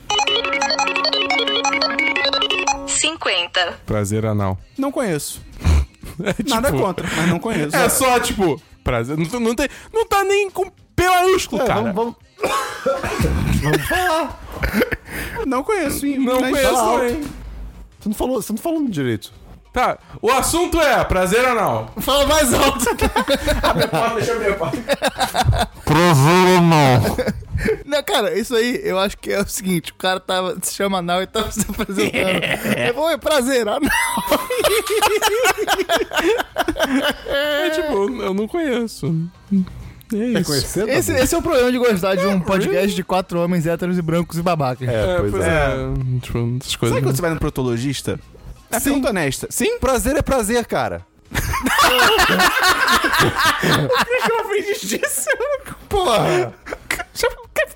50. 2.88 3.80
Prazer 3.86 4.25
anal. 4.25 4.58
Não 4.77 4.92
conheço. 4.92 5.42
É, 6.24 6.34
tipo, 6.34 6.50
Nada 6.50 6.72
contra, 6.72 7.08
mas 7.16 7.27
não 7.30 7.38
conheço. 7.38 7.75
É 7.75 7.88
só, 7.89 8.20
tipo, 8.20 8.60
prazer. 8.84 9.16
Não, 9.18 9.39
não, 9.39 9.54
tem, 9.54 9.68
não 9.94 10.04
tá 10.08 10.24
nem 10.24 10.50
com 10.50 10.68
P 10.96 11.04
maiúsculo, 11.08 11.62
É, 11.62 11.66
cara. 11.68 11.92
vamos, 11.94 11.96
vamos... 11.96 12.16
Não 15.46 15.63
conheço. 15.63 16.06
hein? 16.08 16.18
Não 16.20 16.39
conheço 16.39 16.74
também. 16.74 17.22
Você 18.00 18.10
não 18.10 18.16
falou, 18.16 18.42
você 18.42 18.51
não 18.54 18.58
falou 18.58 18.88
direito. 18.88 19.32
Tá, 19.77 20.00
o 20.24 20.31
assunto 20.31 20.81
é 20.81 21.03
prazer 21.03 21.46
anal. 21.46 21.93
Fala 22.00 22.25
mais 22.25 22.51
alto. 22.51 22.84
Deixa 24.17 24.31
eu 24.31 24.38
abrir 24.38 24.51
a 24.51 24.55
porta. 24.55 24.77
Não, 27.86 28.01
cara, 28.01 28.36
isso 28.36 28.55
aí 28.55 28.81
eu 28.84 28.98
acho 28.98 29.15
que 29.19 29.31
é 29.31 29.39
o 29.39 29.48
seguinte: 29.48 29.91
o 29.91 29.96
cara 29.96 30.19
tava, 30.19 30.57
se 30.63 30.74
chama 30.74 30.98
Anal 30.98 31.22
e 31.22 31.27
tava 31.27 31.51
se 31.51 31.63
apresentando. 31.69 32.43
É 32.75 32.91
bom, 32.91 33.07
é 33.07 33.17
prazer, 33.17 33.67
Anal. 33.67 33.79
É 37.27 37.69
tipo, 37.69 37.93
eu 38.24 38.34
não 38.34 38.48
conheço. 38.48 39.29
É 40.12 40.17
isso. 40.39 40.43
Conhecer? 40.46 40.89
Esse, 40.89 41.13
esse 41.13 41.36
é 41.36 41.38
o 41.38 41.41
problema 41.43 41.72
de 41.72 41.77
gostar 41.77 42.15
de 42.15 42.25
um 42.25 42.39
podcast 42.39 42.96
de 42.96 43.03
quatro 43.03 43.39
homens 43.39 43.67
héteros 43.67 43.96
e 43.96 44.01
brancos 44.01 44.39
e 44.39 44.41
babacas. 44.41 44.89
É, 44.89 45.17
É, 45.17 45.17
pois 45.19 45.36
é. 45.36 45.48
é. 45.50 46.19
Tipo, 46.19 46.57
essas 46.60 46.75
coisas. 46.75 46.96
Sabe 46.96 47.05
quando 47.05 47.15
você 47.15 47.22
vai 47.22 47.31
no 47.31 47.39
proctologista? 47.39 48.19
É 48.71 48.79
Sim. 48.79 48.83
pergunta 48.86 49.09
honesta. 49.09 49.47
Sim? 49.50 49.79
Prazer 49.79 50.15
é 50.17 50.21
prazer, 50.21 50.65
cara. 50.65 51.05
Eu 54.29 54.39
aprendi 54.41 54.74
disso. 54.86 55.29
Porra! 55.89 56.53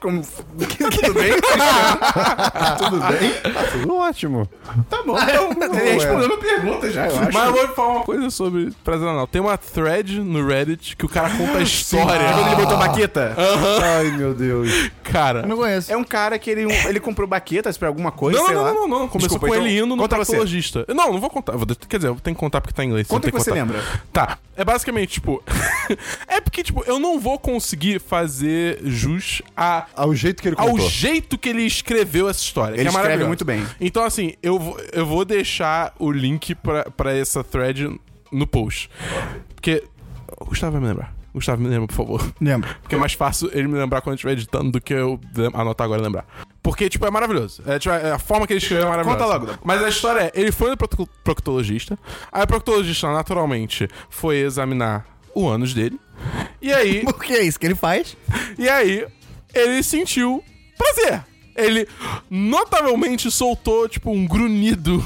Ficou... 0.02 0.12
Tudo 0.92 1.14
bem? 1.14 1.34
Tudo 2.78 3.00
bem? 3.00 3.54
Tá 3.54 3.64
tudo 3.72 3.96
ótimo. 3.98 4.50
Tá 4.90 5.04
bom. 5.04 5.16
Então, 5.52 5.80
ele 5.80 5.94
respondeu 5.94 6.28
minha 6.28 6.40
pergunta 6.40 6.92
já, 6.92 7.08
eu 7.08 7.20
acho. 7.20 7.32
Mas 7.34 7.46
eu 7.46 7.54
vou 7.54 7.76
falar 7.76 7.90
uma 7.90 8.04
coisa 8.04 8.30
sobre 8.32 8.72
prazer 8.84 9.08
anal. 9.08 9.28
Tem 9.28 9.40
uma 9.40 9.58
thread 9.58 10.20
no 10.20 10.48
Reddit 10.48 10.96
que 10.96 11.06
o 11.06 11.10
cara 11.10 11.30
conta 11.30 11.60
a 11.60 11.62
história. 11.62 12.34
Quando 12.34 12.48
ele 12.48 12.56
botou 12.56 12.78
baqueta? 12.78 13.36
Ai, 13.38 14.12
meu 14.18 14.34
Deus. 14.34 14.70
Cara. 15.04 15.42
Eu 15.42 15.48
não 15.48 15.58
conheço. 15.58 15.92
É 15.94 15.98
um 15.98 16.04
cara 16.04 16.40
que 16.40 16.50
ele, 16.50 16.72
ele 16.88 17.00
comprou 17.00 17.28
baquetas 17.28 17.78
pra 17.78 17.88
alguma 17.88 18.12
coisa, 18.12 18.40
Não, 18.40 18.46
sei 18.48 18.56
não, 18.56 18.64
lá. 18.64 18.74
não, 18.74 18.82
não, 18.82 19.00
não. 19.00 19.08
Começou 19.08 19.20
Desculpa, 19.20 19.48
com 19.48 19.54
então, 19.54 19.68
ele 19.68 19.78
indo 19.78 19.96
no 19.96 19.98
conta 19.98 20.18
você. 20.18 20.38
Não, 20.88 21.14
não 21.14 21.20
vou 21.20 21.30
contar. 21.30 21.56
Vou- 21.56 21.68
Quer 21.68 21.98
dizer, 21.98 22.08
eu 22.10 22.16
tenho 22.16 22.36
que 22.36 22.40
contar 22.40 22.62
porque 22.62 22.74
tá 22.74 22.84
em 22.84 22.88
inglês. 22.88 23.08
Conta 23.08 23.28
eu 23.28 23.32
que 23.32 23.38
você 23.38 23.52
contar. 23.52 23.62
lembra. 23.62 23.84
Tá. 24.12 24.38
É 24.56 24.66
basicamente, 24.66 25.14
tipo. 25.14 25.44
é 26.28 26.42
porque, 26.42 26.64
tipo, 26.64 26.84
eu 26.86 27.00
não 27.00 27.20
vou 27.20 27.38
conseguir 27.40 28.00
fazer 28.00 28.80
jus 28.84 29.42
a. 29.56 29.86
Ao 29.96 30.14
jeito 30.16 30.42
que 30.42 30.50
ele 30.50 30.56
Ao 30.58 30.70
contou. 30.70 30.90
jeito 30.90 31.38
que 31.38 31.50
ele 31.50 31.64
escreveu 31.64 32.30
essa 32.30 32.40
história. 32.42 32.76
Ele 32.76 32.90
que 32.90 32.96
é 32.96 33.00
escreve 33.00 33.24
muito 33.26 33.44
bem. 33.46 33.66
Então, 33.80 34.04
assim, 34.04 34.34
eu, 34.42 34.58
vou- 34.60 34.80
eu 34.94 35.06
vou 35.06 35.24
deixar 35.26 35.94
o 36.00 36.12
link 36.12 36.56
pra, 36.56 36.86
pra 36.92 37.14
essa 37.16 37.44
thread 37.44 37.90
no 38.32 38.48
post. 38.48 38.90
Porque. 39.56 39.84
O 40.40 40.46
Gustavo 40.46 40.72
vai 40.74 40.82
me 40.82 40.88
lembrar. 40.88 41.14
Gustavo, 41.34 41.62
me 41.62 41.70
lembra, 41.70 41.88
por 41.88 41.94
favor. 41.96 42.34
Lembro. 42.42 42.70
Porque 42.82 42.96
é 42.96 42.98
mais 42.98 43.14
fácil 43.14 43.50
ele 43.54 43.68
me 43.68 43.78
lembrar 43.78 44.02
quando 44.02 44.14
eu 44.14 44.16
estiver 44.16 44.34
editando 44.34 44.72
do 44.72 44.82
que 44.82 44.94
eu 44.94 45.18
anotar 45.54 45.86
agora 45.86 46.02
e 46.02 46.04
lembrar. 46.04 46.26
Porque, 46.62 46.90
tipo, 46.90 47.06
é 47.06 47.12
maravilhoso. 47.12 47.62
É, 47.66 47.80
tipo, 47.80 47.94
é- 47.96 48.12
a 48.12 48.20
forma 48.20 48.46
que 48.46 48.52
ele 48.54 48.58
escreveu 48.60 48.88
é 48.88 48.90
maravilhosa. 48.90 49.24
Conta 49.24 49.46
logo. 49.46 49.60
Mas 49.64 49.82
a 49.82 49.88
história 49.88 50.20
é, 50.24 50.32
ele 50.34 50.52
foi 50.52 50.72
no 50.72 50.78
procto- 50.78 51.08
proctologista, 51.24 51.98
aí 52.32 52.44
o 52.44 52.48
proctologista, 52.48 53.12
naturalmente, 53.14 53.88
foi 54.10 54.38
examinar 54.40 55.06
o 55.34 55.48
ânus 55.48 55.74
dele, 55.74 55.98
e 56.62 56.74
aí, 56.74 57.02
Porque 57.06 57.32
é 57.34 57.44
isso 57.44 57.58
que 57.58 57.66
ele 57.66 57.76
faz. 57.76 58.18
e 58.58 58.68
aí, 58.68 59.06
ele 59.54 59.82
sentiu 59.84 60.44
prazer. 60.78 61.24
Ele 61.56 61.86
notavelmente 62.30 63.30
soltou, 63.30 63.88
tipo, 63.88 64.10
um 64.12 64.26
grunhido 64.26 65.04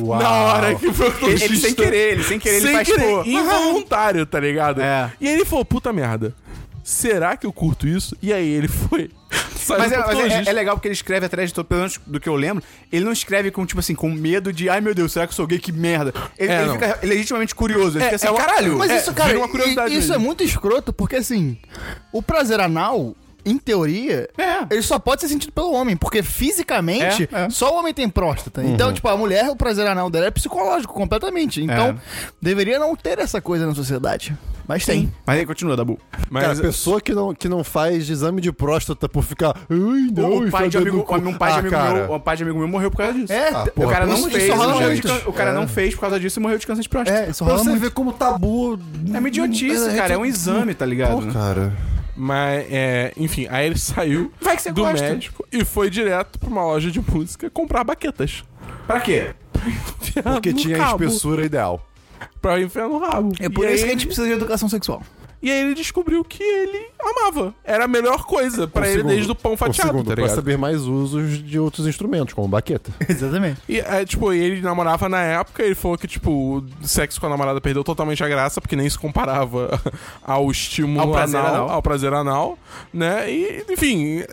Uau. 0.00 0.20
na 0.20 0.30
hora 0.30 0.74
que 0.74 0.88
o 0.88 0.92
proctologista... 0.92 1.44
Ele 1.46 1.56
sem 1.60 1.74
querer, 1.74 2.12
ele 2.12 2.24
sem 2.24 2.38
querer, 2.40 2.56
ele 2.56 2.66
Sem 2.66 2.74
faz, 2.74 2.88
querer, 2.88 3.06
pô. 3.06 3.22
involuntário, 3.24 4.26
tá 4.26 4.40
ligado? 4.40 4.80
É. 4.82 5.12
E 5.20 5.28
aí 5.28 5.34
ele 5.34 5.44
falou, 5.44 5.64
puta 5.64 5.92
merda, 5.92 6.34
será 6.82 7.36
que 7.36 7.46
eu 7.46 7.52
curto 7.52 7.86
isso? 7.86 8.16
E 8.20 8.32
aí 8.32 8.48
ele 8.48 8.68
foi. 8.68 9.10
Mas, 9.68 9.90
é, 9.90 9.98
mas 9.98 10.18
é- 10.46 10.50
é 10.50 10.52
legal 10.52 10.76
porque 10.76 10.86
ele 10.86 10.92
escreve 10.94 11.26
atrás 11.26 11.48
de 11.50 11.54
todo, 11.54 11.66
pelo 11.66 11.80
menos 11.80 11.98
do 12.06 12.20
que 12.20 12.28
eu 12.28 12.36
lembro, 12.36 12.62
ele 12.92 13.04
não 13.04 13.10
escreve 13.10 13.50
com, 13.50 13.66
tipo 13.66 13.80
assim, 13.80 13.96
com 13.96 14.08
medo 14.08 14.52
de, 14.52 14.68
ai 14.68 14.80
meu 14.80 14.94
Deus, 14.94 15.10
será 15.12 15.26
que 15.26 15.32
eu 15.32 15.36
sou 15.36 15.44
gay? 15.44 15.58
Que 15.58 15.72
merda. 15.72 16.14
Ele, 16.38 16.52
É, 16.52 16.62
ele 16.62 16.72
fica 16.74 16.98
legitimamente 17.02 17.52
curioso. 17.52 17.98
Ele 17.98 18.04
É, 18.04 18.10
fica 18.10 18.14
assim, 18.16 18.28
é 18.28 18.38
caralho. 18.38 18.78
Mas 18.78 18.90
É, 18.92 18.98
isso, 18.98 19.12
cara, 19.12 19.32
isso 19.88 19.92
mesmo. 20.08 20.14
é 20.14 20.18
muito 20.18 20.44
escroto, 20.44 20.92
porque 20.92 21.16
assim, 21.16 21.58
o 22.12 22.22
prazer 22.22 22.60
anal, 22.60 23.16
em 23.46 23.56
teoria, 23.58 24.28
É. 24.36 24.66
ele 24.74 24.82
só 24.82 24.98
pode 24.98 25.20
ser 25.22 25.28
sentido 25.28 25.52
pelo 25.52 25.72
homem, 25.72 25.96
porque 25.96 26.22
fisicamente, 26.22 27.28
É, 27.32 27.44
é. 27.44 27.50
só 27.50 27.72
o 27.74 27.78
homem 27.78 27.94
tem 27.94 28.08
próstata. 28.08 28.62
Então, 28.64 28.92
tipo, 28.92 29.08
a 29.08 29.16
mulher, 29.16 29.48
o 29.50 29.56
prazer 29.56 29.86
anal 29.86 30.10
dela 30.10 30.26
é 30.26 30.30
psicológico 30.30 30.92
completamente. 30.92 31.62
Então, 31.62 31.88
É. 31.90 31.94
deveria 32.42 32.78
não 32.78 32.94
ter 32.96 33.18
essa 33.18 33.40
coisa 33.40 33.66
na 33.66 33.74
sociedade. 33.74 34.36
Mas 34.68 34.84
tem. 34.84 35.12
Mas 35.24 35.38
aí 35.38 35.46
continua, 35.46 35.76
Dabu. 35.76 35.96
Mas 36.28 36.42
Cara, 36.44 36.60
pessoa 36.60 37.00
que 37.00 37.14
não, 37.14 37.32
que 37.32 37.48
não 37.48 37.62
faz 37.62 38.10
exame 38.10 38.40
de 38.40 38.50
próstata 38.50 39.08
por 39.08 39.22
ficar. 39.22 39.54
Ai, 39.70 40.10
não, 40.12 40.38
o 40.38 40.50
pai 40.50 40.68
de 40.68 40.76
amigo, 40.76 40.90
dedo 40.90 40.98
no 40.98 41.04
cu." 41.04 41.14
um 41.28 41.34
pai 41.38 41.50
de 41.52 41.56
Ah, 41.56 41.60
amigo 41.60 41.94
meu, 42.08 42.14
um 42.16 42.20
pai 42.20 42.36
de 42.36 42.42
amigo 42.42 42.58
meu 42.58 42.66
morreu 42.66 42.90
por 42.90 42.96
causa 42.96 43.12
disso. 43.12 43.32
É, 43.32 43.50
Ah, 43.50 43.62
t- 43.62 43.70
o 43.70 43.72
porra, 43.74 43.92
cara 43.92 44.06
não 44.06 44.16
fez, 44.28 44.50
o 45.24 45.32
cara 45.32 45.50
É. 45.50 45.54
não 45.54 45.68
fez 45.68 45.94
por 45.94 46.00
causa 46.00 46.18
disso 46.18 46.40
e 46.40 46.42
morreu 46.42 46.58
de 46.58 46.66
câncer 46.66 46.82
de 46.82 46.88
próstata. 46.88 47.16
é, 47.16 47.30
isso 47.30 47.44
Pra 47.44 47.54
você 47.56 47.68
muito. 47.68 47.80
ver 47.80 47.90
como 47.92 48.12
tabu. 48.12 48.76
É 49.14 49.18
uma 49.20 49.28
idiotice, 49.28 49.94
cara. 49.94 50.14
É 50.14 50.18
um 50.18 50.26
exame, 50.26 50.74
tá 50.74 50.84
ligado? 50.84 51.24
Pô, 51.26 51.32
cara. 51.32 51.72
Mas, 52.16 52.66
é, 52.70 53.12
enfim, 53.16 53.46
aí 53.50 53.66
ele 53.66 53.78
saiu 53.78 54.32
Vai 54.40 54.56
que 54.56 54.62
você 54.62 54.72
do 54.72 54.82
gosta. 54.82 55.06
médico 55.08 55.46
e 55.52 55.64
foi 55.64 55.90
direto 55.90 56.38
pra 56.38 56.48
uma 56.48 56.64
loja 56.64 56.90
de 56.90 57.00
música 57.00 57.50
comprar 57.50 57.84
baquetas. 57.84 58.42
Pra 58.86 59.00
quê? 59.00 59.34
Porque 60.22 60.52
No 60.52 60.56
tinha 60.58 60.82
a 60.82 60.90
espessura 60.92 61.44
ideal. 61.44 61.86
Pra 62.40 62.60
enfiar 62.60 62.88
no 62.88 62.98
rabo. 62.98 63.32
É 63.38 63.48
por 63.48 63.66
E 63.66 63.74
isso 63.74 63.82
aí 63.84 63.90
que 63.90 63.94
a 63.96 63.98
gente 63.98 64.06
precisa 64.06 64.26
de 64.26 64.32
educação 64.32 64.68
sexual. 64.68 65.02
E 65.42 65.50
aí 65.50 65.60
ele 65.60 65.74
descobriu 65.74 66.24
que 66.24 66.42
ele 66.42 66.86
amava. 66.98 67.54
Era 67.64 67.84
a 67.84 67.88
melhor 67.88 68.24
coisa 68.24 68.66
pra 68.66 68.82
Um 68.82 68.84
ele 68.84 68.94
segundo, 68.96 69.10
desde 69.12 69.30
o 69.32 69.34
pão 69.34 69.52
um 69.52 69.56
fatiado, 69.56 69.90
segundo, 69.90 70.08
tá 70.08 70.14
pra 70.14 70.22
ligado? 70.22 70.34
saber 70.36 70.56
mais 70.58 70.82
usos 70.82 71.42
de 71.42 71.58
outros 71.58 71.86
instrumentos, 71.86 72.34
como 72.34 72.48
baqueta. 72.48 72.90
Exatamente. 73.08 73.60
E, 73.68 73.78
é, 73.80 74.04
tipo, 74.04 74.32
ele 74.32 74.60
namorava 74.60 75.08
na 75.08 75.22
época, 75.22 75.62
ele 75.62 75.74
falou 75.74 75.98
que, 75.98 76.06
tipo, 76.06 76.30
o 76.58 76.66
sexo 76.86 77.20
com 77.20 77.26
a 77.26 77.30
namorada 77.30 77.60
perdeu 77.60 77.84
totalmente 77.84 78.22
a 78.24 78.28
graça, 78.28 78.60
porque 78.60 78.74
nem 78.76 78.88
se 78.88 78.98
comparava 78.98 79.80
ao 80.24 80.50
estímulo 80.50 81.00
Ao 81.00 81.12
prazer 81.12 81.40
anal, 81.40 81.54
anal. 81.54 81.70
ao 81.70 81.82
prazer 81.82 82.12
anal, 82.12 82.58
né? 82.92 83.30
E, 83.30 83.64
enfim, 83.70 84.24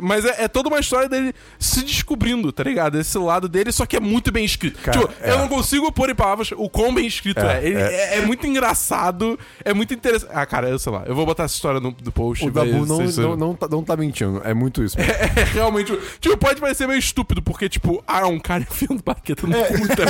mas 0.00 0.24
é, 0.24 0.44
é 0.44 0.48
toda 0.48 0.68
uma 0.68 0.80
história 0.80 1.08
dele 1.08 1.34
se 1.58 1.82
descobrindo, 1.84 2.52
tá 2.52 2.62
ligado? 2.62 2.98
Esse 2.98 3.16
lado 3.18 3.48
dele, 3.48 3.72
só 3.72 3.86
que 3.86 3.96
é 3.96 4.00
muito 4.00 4.32
bem 4.32 4.44
escrito. 4.44 4.78
Cara, 4.80 4.98
tipo, 4.98 5.12
é. 5.20 5.30
eu 5.30 5.38
não 5.38 5.48
consigo 5.48 5.90
pôr 5.92 6.10
em 6.10 6.14
palavras 6.14 6.50
o 6.56 6.68
quão 6.68 6.92
bem 6.94 7.06
escrito 7.06 7.40
é. 7.40 7.58
É, 7.58 7.66
Ele, 7.66 7.76
é. 7.76 8.14
é. 8.14 8.18
é 8.18 8.20
muito 8.22 8.46
engraçado, 8.46 9.38
é 9.64 9.72
muito 9.72 9.94
interessante. 9.94 10.15
Ah, 10.30 10.46
cara, 10.46 10.68
eu 10.68 10.78
sei 10.78 10.92
lá, 10.92 11.04
eu 11.06 11.14
vou 11.14 11.26
botar 11.26 11.44
essa 11.44 11.54
história 11.54 11.80
no, 11.80 11.94
no 12.02 12.12
post. 12.12 12.46
O 12.46 12.50
Dabu 12.50 12.86
não, 12.86 12.98
não, 12.98 13.36
não, 13.36 13.54
tá, 13.54 13.68
não 13.68 13.82
tá 13.82 13.96
mentindo. 13.96 14.40
É 14.44 14.54
muito 14.54 14.82
isso. 14.82 14.96
mesmo. 14.98 15.12
é 15.12 15.44
realmente. 15.52 15.98
Tipo, 16.20 16.36
pode 16.36 16.60
parecer 16.60 16.86
meio 16.86 16.98
estúpido, 16.98 17.42
porque, 17.42 17.68
tipo, 17.68 18.02
ah, 18.06 18.26
um 18.26 18.38
cara 18.38 18.62
enfiando 18.62 19.02
baqueta 19.02 19.46
no 19.46 19.54
cu, 19.54 19.88
tá? 19.88 20.04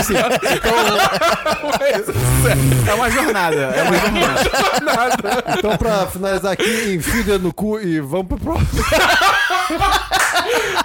Mas, 1.79 2.89
É 2.89 2.95
uma 2.95 3.11
jornada. 3.11 3.57
É 3.57 3.83
uma 3.83 3.99
jornada. 3.99 5.45
Então, 5.59 5.77
pra 5.77 6.07
finalizar 6.07 6.53
aqui, 6.53 6.95
enfia 6.95 7.39
no 7.39 7.53
cu 7.53 7.81
e 7.81 8.01
vamos 8.01 8.27
pro 8.27 8.39
próximo. 8.39 8.83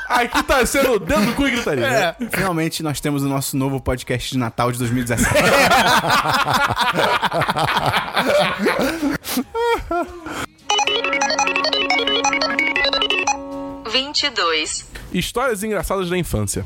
aqui 0.07 0.43
tá 0.43 0.65
sendo 0.65 0.99
dentro 0.99 1.25
do 1.27 1.33
cu 1.33 1.47
e 1.47 1.51
gritaria. 1.51 1.89
né? 1.89 2.15
Finalmente 2.31 2.83
nós 2.83 2.99
temos 2.99 3.23
o 3.23 3.27
nosso 3.27 3.57
novo 3.57 3.79
podcast 3.81 4.31
de 4.31 4.37
Natal 4.37 4.71
de 4.71 4.77
2017. 4.79 5.31
vinte 13.91 14.23
e 14.23 14.29
dois, 14.29 14.85
Histórias 15.13 15.63
engraçadas 15.63 16.09
da 16.09 16.17
infância. 16.17 16.65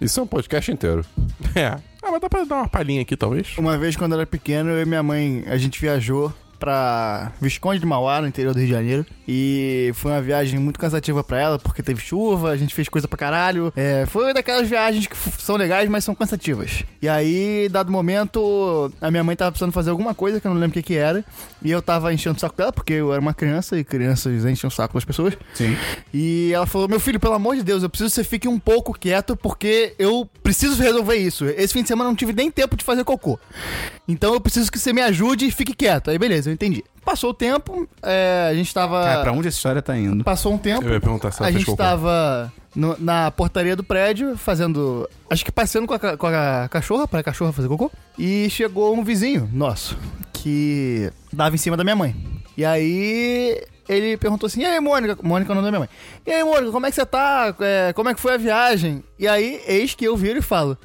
Isso 0.00 0.18
é 0.18 0.22
um 0.22 0.26
podcast 0.26 0.70
inteiro. 0.72 1.04
É. 1.54 1.76
Ah, 2.02 2.10
mas 2.10 2.20
dá 2.20 2.28
pra 2.28 2.44
dar 2.44 2.56
uma 2.56 2.68
palhinha 2.68 3.02
aqui, 3.02 3.16
talvez. 3.16 3.56
Uma 3.56 3.78
vez, 3.78 3.94
quando 3.96 4.12
eu 4.12 4.18
era 4.18 4.26
pequeno, 4.26 4.70
eu 4.70 4.82
e 4.82 4.84
minha 4.84 5.02
mãe, 5.02 5.44
a 5.46 5.56
gente 5.56 5.80
viajou 5.80 6.32
pra 6.64 7.30
Visconde 7.42 7.78
de 7.78 7.84
Mauá, 7.84 8.22
no 8.22 8.26
interior 8.26 8.54
do 8.54 8.58
Rio 8.58 8.66
de 8.66 8.72
Janeiro. 8.72 9.06
E 9.28 9.92
foi 9.94 10.12
uma 10.12 10.22
viagem 10.22 10.58
muito 10.58 10.78
cansativa 10.78 11.22
pra 11.22 11.38
ela, 11.38 11.58
porque 11.58 11.82
teve 11.82 12.00
chuva, 12.00 12.50
a 12.50 12.56
gente 12.56 12.74
fez 12.74 12.88
coisa 12.88 13.06
pra 13.06 13.18
caralho. 13.18 13.70
É, 13.76 14.06
foi 14.06 14.32
daquelas 14.32 14.66
viagens 14.66 15.06
que 15.06 15.14
são 15.38 15.56
legais, 15.56 15.90
mas 15.90 16.04
são 16.04 16.14
cansativas. 16.14 16.82
E 17.02 17.08
aí, 17.08 17.68
dado 17.70 17.92
momento, 17.92 18.90
a 18.98 19.10
minha 19.10 19.22
mãe 19.22 19.36
tava 19.36 19.52
precisando 19.52 19.72
fazer 19.72 19.90
alguma 19.90 20.14
coisa, 20.14 20.40
que 20.40 20.46
eu 20.46 20.54
não 20.54 20.58
lembro 20.58 20.70
o 20.70 20.82
que 20.82 20.82
que 20.82 20.96
era. 20.96 21.22
E 21.62 21.70
eu 21.70 21.82
tava 21.82 22.14
enchendo 22.14 22.36
o 22.36 22.40
saco 22.40 22.56
dela, 22.56 22.72
porque 22.72 22.94
eu 22.94 23.12
era 23.12 23.20
uma 23.20 23.34
criança, 23.34 23.78
e 23.78 23.84
crianças 23.84 24.46
enchem 24.46 24.68
o 24.68 24.70
saco 24.70 24.94
das 24.94 25.04
pessoas. 25.04 25.34
Sim. 25.52 25.76
E 26.12 26.50
ela 26.54 26.66
falou: 26.66 26.88
Meu 26.88 27.00
filho, 27.00 27.20
pelo 27.20 27.34
amor 27.34 27.56
de 27.56 27.62
Deus, 27.62 27.82
eu 27.82 27.90
preciso 27.90 28.08
que 28.08 28.14
você 28.14 28.24
fique 28.24 28.48
um 28.48 28.58
pouco 28.58 28.98
quieto 28.98 29.36
porque 29.36 29.94
eu 29.98 30.26
preciso 30.42 30.82
resolver 30.82 31.16
isso. 31.16 31.44
Esse 31.44 31.74
fim 31.74 31.82
de 31.82 31.88
semana 31.88 32.08
eu 32.08 32.12
não 32.12 32.16
tive 32.16 32.32
nem 32.32 32.50
tempo 32.50 32.74
de 32.74 32.84
fazer 32.84 33.04
cocô. 33.04 33.38
Então 34.06 34.32
eu 34.34 34.40
preciso 34.40 34.70
que 34.70 34.78
você 34.78 34.92
me 34.92 35.02
ajude 35.02 35.46
e 35.46 35.50
fique 35.50 35.74
quieto. 35.74 36.10
Aí 36.10 36.18
beleza, 36.18 36.53
entendi. 36.54 36.82
Passou 37.04 37.30
o 37.30 37.34
tempo, 37.34 37.86
é, 38.02 38.48
a 38.50 38.54
gente 38.54 38.72
tava. 38.72 39.02
Cara, 39.02 39.22
pra 39.22 39.32
onde 39.32 39.48
essa 39.48 39.56
história 39.58 39.82
tá 39.82 39.96
indo? 39.96 40.24
Passou 40.24 40.54
um 40.54 40.58
tempo. 40.58 40.84
Eu 40.86 40.94
ia 40.94 41.00
perguntar 41.00 41.30
se 41.32 41.40
ela 41.40 41.48
A 41.48 41.52
fez 41.52 41.60
gente 41.60 41.66
cocô. 41.70 41.82
tava 41.82 42.50
no- 42.74 42.96
na 42.98 43.30
portaria 43.30 43.76
do 43.76 43.84
prédio 43.84 44.36
fazendo. 44.38 45.08
Acho 45.28 45.44
que 45.44 45.52
passeando 45.52 45.86
com 45.86 45.92
a, 45.94 45.98
ca- 45.98 46.16
com 46.16 46.26
a 46.26 46.66
cachorra, 46.70 47.06
pra 47.06 47.22
cachorra 47.22 47.52
fazer 47.52 47.68
cocô. 47.68 47.90
E 48.18 48.48
chegou 48.48 48.94
um 48.96 49.04
vizinho 49.04 49.48
nosso 49.52 49.98
que 50.32 51.10
dava 51.32 51.54
em 51.54 51.58
cima 51.58 51.76
da 51.76 51.84
minha 51.84 51.96
mãe. 51.96 52.14
E 52.56 52.64
aí 52.64 53.60
ele 53.88 54.16
perguntou 54.16 54.46
assim: 54.46 54.60
E 54.62 54.64
aí, 54.64 54.78
Mônica? 54.80 55.16
Mônica 55.22 55.50
é 55.50 55.52
o 55.52 55.54
nome 55.56 55.66
da 55.66 55.70
minha 55.72 55.80
mãe. 55.80 55.88
E 56.26 56.30
aí, 56.32 56.44
Mônica, 56.44 56.70
como 56.72 56.86
é 56.86 56.90
que 56.90 56.94
você 56.96 57.04
tá? 57.06 57.54
É, 57.60 57.92
como 57.92 58.08
é 58.08 58.14
que 58.14 58.20
foi 58.20 58.34
a 58.34 58.36
viagem? 58.36 59.02
E 59.18 59.26
aí, 59.28 59.60
eis 59.66 59.94
que 59.94 60.04
eu 60.04 60.16
viro 60.16 60.38
e 60.38 60.42
falo: 60.42 60.78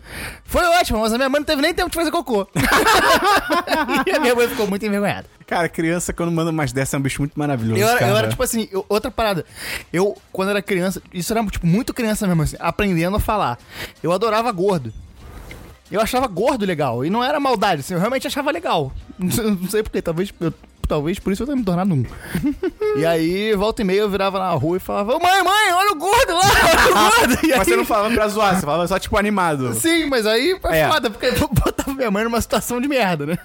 Foi 0.46 0.64
ótimo, 0.66 1.00
mas 1.00 1.14
a 1.14 1.18
minha 1.18 1.30
mãe 1.30 1.40
não 1.40 1.46
teve 1.46 1.62
nem 1.62 1.74
tempo 1.74 1.90
de 1.90 1.96
fazer 1.96 2.12
cocô. 2.12 2.48
e 4.06 4.12
a 4.12 4.20
minha 4.20 4.36
mãe 4.36 4.48
ficou 4.48 4.68
muito 4.68 4.86
envergonhada. 4.86 5.28
Cara, 5.46 5.68
criança, 5.68 6.14
quando 6.14 6.32
manda 6.32 6.52
umas 6.52 6.72
dessas, 6.72 6.94
é 6.94 6.98
um 6.98 7.02
bicho 7.02 7.22
muito 7.22 7.34
maravilhoso. 7.38 7.82
Eu 7.82 7.88
era, 7.88 8.00
cara. 8.00 8.12
eu 8.12 8.18
era, 8.18 8.28
tipo 8.30 8.44
assim, 8.44 8.68
eu- 8.72 8.86
outra 8.88 9.10
parada. 9.10 9.44
Eu, 9.92 10.16
quando 10.32 10.50
era 10.50 10.62
criança, 10.62 11.02
isso 11.12 11.34
era, 11.34 11.44
tipo, 11.48 11.66
muito 11.66 11.92
criança 11.94 12.28
mesmo, 12.28 12.44
assim, 12.44 12.56
aprendendo 12.60 13.18
a 13.18 13.20
falar. 13.20 13.58
Eu 14.04 14.12
adorava 14.12 14.52
gordo. 14.52 14.94
Eu 15.92 16.00
achava 16.02 16.28
gordo 16.28 16.66
legal. 16.68 17.04
E 17.04 17.10
não 17.10 17.24
era 17.24 17.40
maldade, 17.40 17.80
assim, 17.82 17.96
eu 17.96 18.00
realmente 18.00 18.28
achava 18.28 18.52
legal. 18.52 18.92
Não 19.18 19.32
sei, 19.32 19.44
não 19.52 19.70
sei 19.70 19.84
porquê, 19.84 20.02
talvez. 20.02 20.32
eu- 20.40 20.54
talvez 20.90 21.18
por 21.20 21.32
isso 21.32 21.44
eu 21.44 21.48
tenha 21.48 21.56
me 21.56 21.64
tornado 21.64 21.94
um. 21.94 22.04
e 22.98 23.06
aí, 23.06 23.54
volta 23.56 23.82
e 23.82 23.86
meia, 23.86 24.00
eu 24.02 24.10
virava 24.10 24.38
na 24.40 24.50
rua 24.52 24.76
e 24.76 24.80
falava: 24.82 25.16
"Ô, 25.16 25.20
Mãe, 25.20 25.42
mãe, 25.44 25.72
olha 25.74 25.92
o 25.92 25.96
gordo 25.96 26.34
lá, 26.34 26.42
olha 26.42 26.92
o 26.92 26.94
gordo. 27.28 27.46
E 27.46 27.50
Mas 27.56 27.60
você 27.68 27.72
aí- 27.72 27.78
não 27.78 27.86
falava 27.86 28.14
pra 28.14 28.28
zoar, 28.28 28.56
você 28.56 28.62
falava 28.66 28.88
só, 28.88 29.00
tipo, 29.00 29.16
animado. 29.18 29.74
Sim, 29.76 30.08
mas 30.08 30.26
aí 30.26 30.58
foi 30.62 30.76
É. 30.76 30.90
foda, 30.90 31.10
porque 31.10 31.28
eu 31.28 31.48
botava 31.48 31.94
minha 31.94 32.12
mãe 32.12 32.24
numa 32.26 32.42
situação 32.42 32.82
de 32.82 32.88
merda, 32.90 33.26
né? 33.28 33.38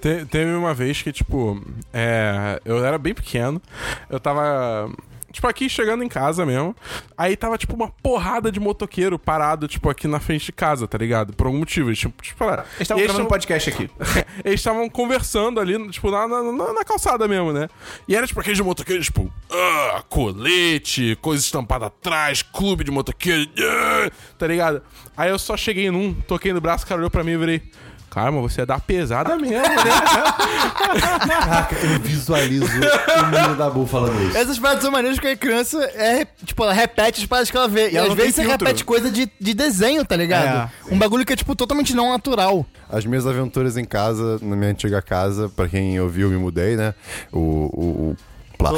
Te- 0.00 0.24
teve 0.26 0.52
uma 0.54 0.72
vez 0.74 1.00
que, 1.02 1.12
tipo, 1.12 1.60
é, 1.92 2.60
eu 2.64 2.84
era 2.84 2.96
bem 2.98 3.14
pequeno, 3.14 3.60
eu 4.08 4.18
tava. 4.18 4.90
Tipo, 5.32 5.46
aqui 5.46 5.68
chegando 5.68 6.02
em 6.02 6.08
casa 6.08 6.44
mesmo. 6.44 6.74
Aí 7.16 7.36
tava, 7.36 7.56
tipo, 7.56 7.74
uma 7.74 7.88
porrada 7.88 8.50
de 8.50 8.58
motoqueiro 8.58 9.18
parado, 9.18 9.68
tipo, 9.68 9.88
aqui 9.88 10.08
na 10.08 10.18
frente 10.18 10.46
de 10.46 10.52
casa, 10.52 10.88
tá 10.88 10.98
ligado? 10.98 11.32
Por 11.32 11.46
algum 11.46 11.58
motivo. 11.60 11.88
Eles, 11.88 11.98
tipo, 11.98 12.22
tipo. 12.22 12.44
Eles 12.44 12.64
estavam 12.80 13.02
gravando 13.04 13.24
um 13.26 13.28
podcast 13.28 13.70
aqui. 13.70 13.90
eles 14.44 14.60
estavam 14.60 14.88
conversando 14.88 15.60
ali, 15.60 15.88
tipo, 15.90 16.10
na, 16.10 16.26
na, 16.26 16.42
na- 16.42 16.72
na 16.72 16.84
calçada 16.84 17.28
mesmo, 17.28 17.52
né? 17.52 17.68
E 18.08 18.16
era, 18.16 18.26
tipo, 18.26 18.40
aqueles 18.40 18.58
motoqueiros, 18.60 19.06
tipo, 19.06 19.32
ah, 19.50 20.02
colete, 20.08 21.16
coisa 21.20 21.42
estampada 21.42 21.86
atrás, 21.86 22.42
clube 22.42 22.82
de 22.84 22.90
motoqueiro, 22.90 23.48
ah, 23.60 24.10
tá 24.38 24.46
ligado? 24.46 24.82
Aí 25.16 25.30
eu 25.30 25.38
só 25.38 25.56
cheguei 25.56 25.90
num, 25.90 26.12
toquei 26.14 26.52
no 26.52 26.60
braço, 26.60 26.84
o 26.84 26.88
cara 26.88 26.98
olhou 27.00 27.10
pra 27.10 27.22
mim 27.22 27.32
e 27.32 27.36
virei. 27.36 27.62
Caramba, 28.10 28.40
você 28.40 28.62
é 28.62 28.66
da 28.66 28.78
pesada 28.80 29.36
mesmo, 29.36 29.56
né? 29.56 29.64
Caraca, 31.28 31.76
eu 31.76 32.00
visualizo 32.00 32.66
o 32.66 33.26
menino 33.30 33.54
da 33.56 33.70
Bu 33.70 33.86
falando 33.86 34.20
isso. 34.28 34.36
Essas 34.36 34.58
paradas 34.58 34.82
são 34.82 34.90
maneiras 34.90 35.16
porque 35.18 35.28
a 35.32 35.36
criança 35.36 35.78
é, 35.94 36.26
tipo, 36.44 36.62
ela 36.64 36.72
repete 36.72 37.20
as 37.20 37.26
paradas 37.26 37.50
que 37.50 37.56
ela 37.56 37.68
vê. 37.68 37.90
E, 37.90 37.96
ela 37.96 38.08
às 38.08 38.14
vezes 38.14 38.34
você 38.34 38.42
filtro. 38.42 38.66
repete 38.66 38.84
coisa 38.84 39.10
de, 39.10 39.30
de 39.40 39.54
desenho, 39.54 40.04
tá 40.04 40.16
ligado? 40.16 40.70
Um 40.90 40.98
bagulho 40.98 41.24
que 41.24 41.32
é, 41.32 41.36
tipo, 41.36 41.54
totalmente 41.54 41.94
não 41.94 42.10
natural. 42.10 42.66
As 42.88 43.06
minhas 43.06 43.26
aventuras 43.26 43.76
em 43.76 43.84
casa, 43.84 44.38
na 44.42 44.56
minha 44.56 44.72
antiga 44.72 45.00
casa, 45.00 45.48
pra 45.48 45.68
quem 45.68 46.00
ouviu, 46.00 46.26
eu 46.26 46.32
me 46.32 46.38
mudei, 46.42 46.74
né? 46.76 46.92
O. 47.32 47.38
o, 47.38 48.10
o 48.10 48.16
plá- 48.58 48.72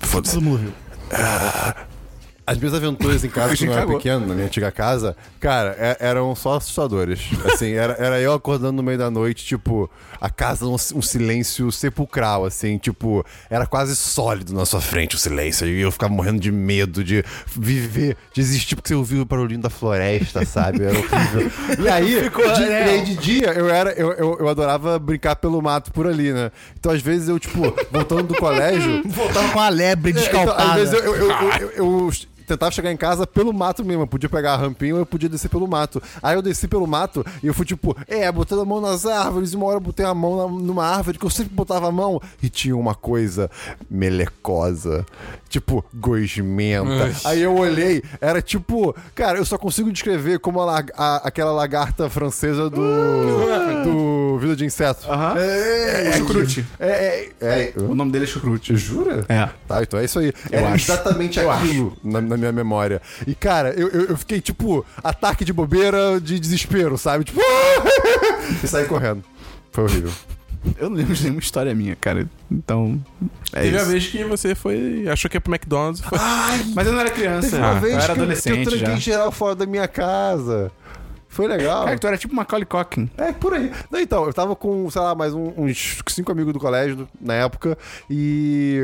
Foda-se. 0.00 0.34
Todo 0.34 0.44
mundo 0.44 0.58
viu. 0.58 0.72
As 2.50 2.56
minhas 2.58 2.72
aventuras 2.74 3.22
em 3.24 3.28
casa, 3.28 3.54
quando 3.58 3.68
eu 3.70 3.72
era 3.76 3.86
pequeno, 3.86 4.26
na 4.26 4.34
minha 4.34 4.46
antiga 4.46 4.70
casa, 4.72 5.16
cara, 5.38 5.76
é- 5.78 5.96
eram 6.00 6.34
só 6.34 6.54
assustadores. 6.56 7.20
Assim, 7.44 7.72
era, 7.72 7.94
era 7.98 8.20
eu 8.20 8.32
acordando 8.32 8.72
no 8.72 8.82
meio 8.82 8.96
da 8.98 9.10
noite, 9.10 9.44
tipo, 9.44 9.90
a 10.20 10.30
casa 10.30 10.64
um, 10.66 10.74
um 10.74 11.02
silêncio 11.02 11.70
sepulcral, 11.70 12.44
assim, 12.44 12.78
tipo, 12.78 13.24
era 13.50 13.66
quase 13.66 13.94
sólido 13.94 14.52
na 14.54 14.64
sua 14.64 14.80
frente 14.80 15.14
o 15.14 15.18
silêncio. 15.18 15.66
E 15.66 15.80
eu 15.80 15.92
ficava 15.92 16.12
morrendo 16.12 16.40
de 16.40 16.50
medo 16.50 17.04
de 17.04 17.22
viver, 17.54 18.16
de 18.32 18.40
existir, 18.40 18.76
porque 18.76 18.88
você 18.88 18.94
ouvia 18.94 19.20
o 19.20 19.24
barulhinho 19.24 19.60
da 19.60 19.70
floresta, 19.70 20.44
sabe? 20.46 20.84
Era 20.84 20.98
horrível. 20.98 21.50
E 21.78 21.88
aí, 21.88 22.28
de, 22.28 22.62
e 22.62 22.72
aí 22.72 23.02
de 23.04 23.14
dia, 23.16 23.52
eu 23.52 23.68
era, 23.68 23.90
eu, 23.92 24.12
eu, 24.12 24.36
eu 24.40 24.48
adorava 24.48 24.98
brincar 24.98 25.36
pelo 25.36 25.60
mato 25.62 25.92
por 25.92 26.06
ali, 26.06 26.32
né? 26.32 26.50
Então, 26.78 26.90
às 26.92 27.00
vezes, 27.02 27.28
eu, 27.28 27.38
tipo, 27.38 27.60
voltando 27.90 28.24
do 28.24 28.34
colégio, 28.36 29.02
Voltando 29.06 29.52
com 29.52 29.60
a 29.60 29.68
lebre 29.68 30.10
então, 30.12 30.22
descalpada. 30.22 30.62
às 30.64 30.74
vezes 30.74 30.94
eu, 30.94 31.14
eu, 31.14 31.30
eu- 31.30 31.70
eu 31.76 32.10
tentava 32.48 32.72
chegar 32.72 32.90
em 32.90 32.96
casa 32.96 33.26
pelo 33.26 33.52
mato 33.52 33.84
mesmo. 33.84 34.02
Eu 34.02 34.06
podia 34.06 34.28
pegar 34.28 34.54
a 34.54 34.56
rampinha 34.56 34.94
ou 34.94 35.00
eu 35.00 35.06
podia 35.06 35.28
descer 35.28 35.48
pelo 35.48 35.68
mato. 35.68 36.02
Aí 36.22 36.34
eu 36.36 36.42
desci 36.42 36.66
pelo 36.66 36.86
mato 36.86 37.24
e 37.42 37.46
eu 37.46 37.54
fui 37.54 37.64
tipo, 37.66 37.96
é, 38.06 38.30
botando 38.32 38.62
a 38.62 38.64
mão 38.64 38.80
nas 38.80 39.06
árvores. 39.06 39.52
E 39.52 39.56
uma 39.56 39.66
hora 39.66 39.76
eu 39.76 39.80
botei 39.80 40.04
a 40.04 40.14
mão 40.14 40.36
na- 40.36 40.58
numa 40.64 40.84
árvore 40.86 41.18
que 41.18 41.24
eu 41.26 41.30
sempre 41.30 41.54
botava 41.54 41.88
a 41.88 41.92
mão 41.92 42.20
e 42.42 42.48
tinha 42.48 42.76
uma 42.76 42.94
coisa 42.94 43.50
melecosa. 43.90 45.04
Tipo, 45.48 45.84
gosmenta. 45.94 47.10
Aí 47.24 47.42
eu 47.42 47.54
olhei, 47.56 48.02
era 48.20 48.42
tipo, 48.42 48.94
cara, 49.14 49.38
eu 49.38 49.44
só 49.44 49.56
consigo 49.56 49.90
descrever 49.90 50.38
como 50.40 50.60
a 50.60 50.84
a- 50.96 51.16
aquela 51.24 51.52
lagarta 51.52 52.08
francesa 52.10 52.68
do. 52.68 52.76
do 52.76 53.84
do 53.84 54.38
Vida 54.38 54.54
de 54.54 54.64
Inseto. 54.64 55.10
Aham. 55.10 55.34
É, 55.38 56.08
É 56.08 56.12
chucrute. 56.12 56.64
É, 56.78 56.88
é, 56.88 57.30
é. 57.40 57.72
O 57.76 57.94
nome 57.94 58.12
dele 58.12 58.24
é 58.24 58.28
chucrute. 58.28 58.76
Jura? 58.76 59.24
É. 59.28 59.48
Tá, 59.66 59.82
então 59.82 59.98
é 59.98 60.04
isso 60.04 60.18
aí. 60.18 60.32
Eu 60.52 60.60
é 60.60 60.64
acho. 60.66 60.90
exatamente 60.92 61.38
Eu 61.40 61.50
aquilo 61.50 61.96
na, 62.04 62.20
na 62.20 62.36
minha 62.38 62.52
memória. 62.52 63.02
E, 63.26 63.34
cara, 63.34 63.70
eu, 63.70 63.88
eu, 63.88 64.04
eu 64.06 64.16
fiquei, 64.16 64.40
tipo, 64.40 64.84
ataque 65.04 65.44
de 65.44 65.52
bobeira 65.52 66.20
de 66.20 66.38
desespero, 66.38 66.96
sabe? 66.96 67.24
Tipo, 67.24 67.40
e 68.62 68.66
saí 68.66 68.86
correndo. 68.86 69.22
Foi 69.72 69.84
horrível. 69.84 70.10
Eu 70.76 70.90
não 70.90 70.96
lembro 70.96 71.14
de 71.14 71.22
nenhuma 71.22 71.40
história 71.40 71.72
minha, 71.74 71.94
cara. 71.96 72.28
Então. 72.50 73.00
É 73.52 73.62
Teve 73.62 73.76
a 73.76 73.80
isso. 73.82 73.90
vez 73.90 74.06
que 74.08 74.24
você 74.24 74.54
foi. 74.54 75.06
achou 75.08 75.30
que 75.30 75.36
ia 75.36 75.40
pro 75.40 75.52
McDonald's 75.52 76.00
e 76.00 76.04
foi. 76.04 76.18
Mas 76.74 76.86
eu 76.86 76.92
não 76.92 77.00
era 77.00 77.10
criança. 77.10 77.50
Teve 77.50 77.62
uma 77.62 77.74
eu 77.74 77.80
vez 77.80 77.94
era 77.94 78.02
que, 78.02 78.10
eu- 78.10 78.14
que 78.14 78.20
eu 78.20 78.22
adolescente 78.24 78.68
tranquei 78.68 78.78
já. 78.94 78.96
geral 78.96 79.30
fora 79.32 79.54
da 79.54 79.66
minha 79.66 79.86
casa. 79.86 80.70
Foi 81.28 81.46
legal. 81.46 81.84
Cara, 81.84 81.98
tu 81.98 82.06
era 82.06 82.16
tipo 82.18 82.34
Macaulay 82.34 82.64
Culkin. 82.66 83.10
É, 83.16 83.32
por 83.32 83.52
aí. 83.54 83.70
Não, 83.90 84.00
então, 84.00 84.24
eu 84.26 84.32
tava 84.32 84.56
com, 84.56 84.90
sei 84.90 85.00
lá, 85.02 85.14
mais 85.14 85.34
um- 85.34 85.52
uns 85.56 85.98
cinco 86.08 86.32
amigos 86.32 86.52
do 86.52 86.58
colégio 86.58 87.06
na 87.20 87.34
época 87.34 87.76
e 88.08 88.78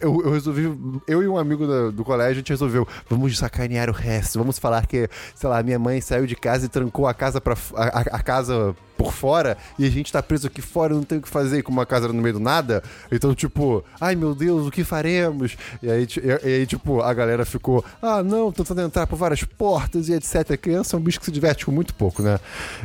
eu, 0.00 0.22
eu 0.24 0.30
resolvi, 0.32 0.62
eu 1.06 1.22
e 1.22 1.28
um 1.28 1.36
amigo 1.36 1.66
da- 1.66 1.90
do 1.90 2.02
colégio, 2.04 2.32
a 2.32 2.34
gente 2.36 2.48
resolveu, 2.50 2.88
vamos 3.08 3.36
sacanear 3.38 3.88
o 3.90 3.92
resto, 3.92 4.38
vamos 4.38 4.58
falar 4.58 4.86
que, 4.86 5.08
sei 5.34 5.48
lá, 5.48 5.62
minha 5.62 5.78
mãe 5.78 6.00
saiu 6.00 6.26
de 6.26 6.34
casa 6.34 6.66
e 6.66 6.68
trancou 6.68 7.06
a 7.06 7.14
casa 7.14 7.40
para 7.40 7.54
a, 7.76 7.84
a- 8.00 8.16
a 8.16 8.22
casa 8.22 8.74
por 9.00 9.14
fora 9.14 9.56
e 9.78 9.86
a 9.86 9.90
gente 9.90 10.12
tá 10.12 10.22
preso 10.22 10.46
aqui 10.46 10.60
fora, 10.60 10.92
não 10.92 11.02
tem 11.02 11.16
o 11.16 11.22
que 11.22 11.28
fazer, 11.28 11.62
como 11.62 11.78
uma 11.78 11.86
casa 11.86 12.06
no 12.08 12.14
meio 12.20 12.34
do 12.34 12.40
nada. 12.40 12.82
Então, 13.10 13.34
tipo, 13.34 13.82
ai 13.98 14.14
meu 14.14 14.34
Deus, 14.34 14.66
o 14.66 14.70
que 14.70 14.84
faremos? 14.84 15.56
E 15.82 15.90
aí, 15.90 16.06
e, 16.22 16.48
e 16.48 16.54
aí 16.56 16.66
tipo, 16.66 17.00
a 17.00 17.14
galera 17.14 17.46
ficou, 17.46 17.82
ah, 18.02 18.22
não, 18.22 18.52
tentando 18.52 18.82
entrar 18.82 19.06
por 19.06 19.16
várias 19.16 19.42
portas 19.42 20.10
e 20.10 20.12
etc. 20.12 20.54
Criança 20.60 20.96
é 20.96 20.98
um 20.98 21.02
bicho 21.02 21.18
que 21.18 21.24
se 21.24 21.32
diverte 21.32 21.64
com 21.64 21.72
muito 21.72 21.94
pouco, 21.94 22.20
né? 22.20 22.38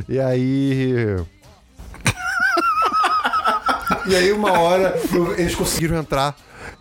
E 0.08 0.18
aí. 0.18 0.94
e 4.08 4.16
aí, 4.16 4.32
uma 4.32 4.58
hora, 4.58 4.98
eles 5.36 5.54
conseguiram 5.54 5.98
entrar. 5.98 6.34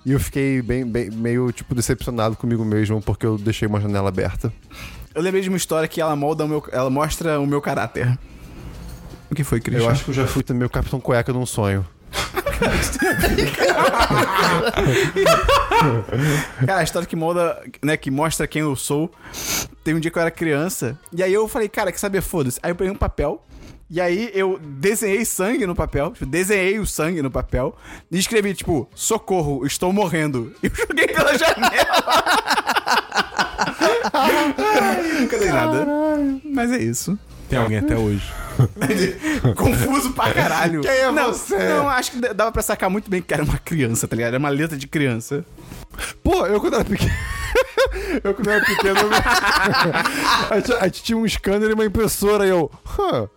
E 0.05 0.13
eu 0.13 0.19
fiquei 0.19 0.61
bem, 0.61 0.85
bem- 0.85 1.11
meio, 1.11 1.51
tipo, 1.51 1.75
decepcionado 1.75 2.37
comigo 2.37 2.63
mesmo, 2.63 3.01
porque 3.01 3.25
eu 3.25 3.37
deixei 3.37 3.67
uma 3.67 3.81
janela 3.81 4.07
aberta. 4.07 4.53
Eu 5.13 5.21
lembrei 5.21 5.41
de 5.41 5.49
uma 5.49 5.57
história 5.57 5.89
que 5.89 5.99
ela 5.99 6.15
molda 6.15 6.45
o 6.45 6.47
meu. 6.47 6.63
Ela 6.71 6.89
mostra 6.89 7.37
o 7.37 7.45
meu 7.45 7.61
caráter. 7.61 8.17
O 9.29 9.35
que 9.35 9.43
foi, 9.43 9.59
Christian? 9.59 9.85
Eu 9.85 9.89
acho 9.89 10.03
que 10.03 10.11
eu 10.11 10.13
já 10.13 10.27
fui 10.27 10.43
também 10.43 10.65
o 10.65 10.69
Capitão 10.69 10.99
Cueca 10.99 11.33
num 11.33 11.45
sonho. 11.45 11.85
Cara, 16.65 16.79
a 16.79 16.83
história 16.83 17.07
que 17.07 17.15
molda, 17.15 17.61
né, 17.83 17.97
que 17.97 18.09
mostra 18.09 18.47
quem 18.47 18.61
eu 18.61 18.75
sou. 18.75 19.11
Tem 19.83 19.93
um 19.93 19.99
dia 19.99 20.09
que 20.09 20.17
eu 20.17 20.21
era 20.21 20.31
criança, 20.31 20.97
e 21.11 21.21
aí 21.21 21.33
eu 21.33 21.47
falei, 21.47 21.69
cara, 21.69 21.91
quer 21.91 21.97
saber, 21.97 22.21
foda-se. 22.21 22.59
Aí 22.63 22.71
eu 22.71 22.75
peguei 22.75 22.91
um 22.91 22.97
papel, 22.97 23.43
e 23.89 24.01
aí 24.01 24.31
eu 24.33 24.59
desenhei 24.59 25.23
sangue 25.25 25.67
no 25.67 25.75
papel, 25.75 26.11
tipo, 26.11 26.25
desenhei 26.25 26.79
o 26.79 26.87
sangue 26.87 27.21
no 27.21 27.29
papel, 27.29 27.75
e 28.11 28.17
escrevi, 28.17 28.53
tipo, 28.55 28.89
socorro, 28.95 29.65
estou 29.65 29.93
morrendo. 29.93 30.53
E 30.63 30.67
eu 30.67 30.75
joguei 30.75 31.07
pela 31.07 31.37
janela. 31.37 31.65
Nunca 35.19 35.37
dei 35.37 35.51
nada. 35.51 35.85
Mas 36.43 36.71
é 36.71 36.77
isso. 36.77 37.17
Tem 37.49 37.59
alguém 37.59 37.77
até 37.77 37.95
hoje. 37.97 38.25
Confuso 39.55 40.13
pra 40.13 40.33
caralho. 40.33 40.81
Quem 40.81 40.91
é 40.91 41.11
não, 41.11 41.33
você? 41.33 41.57
Não, 41.57 41.89
acho 41.89 42.11
que 42.11 42.33
dava 42.33 42.51
pra 42.51 42.61
sacar 42.61 42.89
muito 42.89 43.09
bem 43.09 43.21
que 43.21 43.33
era 43.33 43.43
uma 43.43 43.57
criança, 43.57 44.07
tá 44.07 44.15
ligado? 44.15 44.29
Era 44.29 44.39
uma 44.39 44.49
letra 44.49 44.77
de 44.77 44.87
criança. 44.87 45.45
Pô, 46.23 46.45
eu 46.45 46.59
quando 46.59 46.75
era 46.75 46.85
pequeno. 46.85 47.11
eu 48.23 48.33
quando 48.33 48.49
era 48.49 48.65
pequeno. 48.65 48.99
a, 50.49 50.55
gente, 50.55 50.73
a 50.73 50.83
gente 50.85 51.03
tinha 51.03 51.17
um 51.17 51.27
scanner 51.27 51.69
e 51.69 51.73
uma 51.73 51.85
impressora 51.85 52.45
e 52.45 52.49
eu. 52.49 52.71
Hã, 52.99 53.29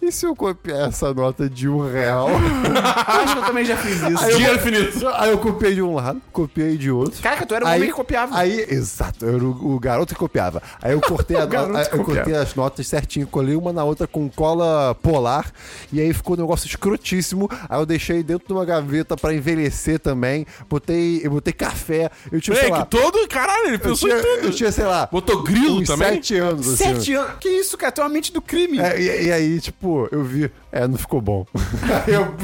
e 0.00 0.12
se 0.12 0.24
eu 0.26 0.36
copiar 0.36 0.88
essa 0.88 1.12
nota 1.12 1.48
de 1.50 1.68
um 1.68 1.90
real? 1.90 2.28
Acho 3.06 3.32
que 3.34 3.38
eu 3.40 3.44
também 3.46 3.64
já 3.64 3.76
fiz 3.76 3.96
isso. 4.02 4.24
Aí 4.24 4.30
eu, 4.30 4.36
Dinheiro 4.36 4.56
infinito. 4.58 5.08
aí 5.08 5.30
eu 5.30 5.38
copiei 5.38 5.74
de 5.74 5.82
um 5.82 5.94
lado, 5.94 6.20
copiei 6.32 6.76
de 6.76 6.90
outro. 6.90 7.20
Caraca, 7.22 7.44
tu 7.46 7.54
era 7.54 7.64
o 7.64 7.68
aí, 7.68 7.76
homem 7.78 7.90
que 7.90 7.96
copiava. 7.96 8.36
Aí, 8.38 8.66
exato, 8.68 9.24
eu 9.24 9.34
era 9.34 9.44
o, 9.44 9.74
o 9.74 9.80
garoto 9.80 10.14
que 10.14 10.18
copiava. 10.20 10.62
Aí 10.80 10.92
eu 10.92 11.00
cortei, 11.00 11.36
a 11.36 11.46
nota, 11.46 11.56
eu 11.56 11.68
copiava. 11.98 12.04
cortei 12.04 12.34
as 12.34 12.54
notas 12.54 12.86
certinho, 12.86 13.26
colei 13.26 13.56
uma 13.56 13.72
na 13.72 13.82
outra 13.84 14.06
com 14.06 14.28
cola 14.28 14.94
polar. 15.02 15.50
E 15.92 16.00
aí 16.00 16.12
ficou 16.12 16.36
um 16.36 16.40
negócio 16.40 16.66
escrotíssimo. 16.66 17.48
Aí 17.68 17.80
eu 17.80 17.86
deixei 17.86 18.22
dentro 18.22 18.46
de 18.46 18.52
uma 18.52 18.64
gaveta 18.64 19.16
pra 19.16 19.34
envelhecer 19.34 19.98
também. 19.98 20.46
Botei, 20.68 21.20
eu 21.24 21.30
botei 21.30 21.52
café. 21.52 22.10
Eu 22.30 22.40
tinha, 22.40 22.56
sei 22.56 22.70
lá. 22.70 22.84
que 22.84 22.90
todo. 22.90 23.26
Caralho, 23.28 23.66
ele 23.66 23.74
Eu 23.76 23.80
pensou 23.80 24.08
tinha, 24.08 24.20
em 24.20 24.22
tudo. 24.22 24.46
eu 24.48 24.52
tinha, 24.52 24.70
sei 24.70 24.84
lá. 24.84 25.08
Botou 25.10 25.42
grilo 25.42 25.80
uns 25.80 25.88
também? 25.88 26.14
sete 26.14 26.36
anos. 26.36 26.66
assim. 26.68 26.76
Sete 26.76 27.14
anos? 27.14 27.32
Que 27.40 27.48
isso, 27.48 27.76
cara? 27.76 27.90
Tu 27.92 28.00
é 28.00 28.04
uma 28.04 28.10
mente 28.10 28.32
do 28.32 28.40
crime. 28.40 28.78
É, 28.78 29.00
e, 29.00 29.26
e 29.26 29.32
aí, 29.32 29.60
tipo, 29.60 29.95
eu 30.12 30.22
vi. 30.24 30.50
É, 30.70 30.86
não 30.86 30.98
ficou 30.98 31.20
bom. 31.20 31.46
Eu. 32.06 32.34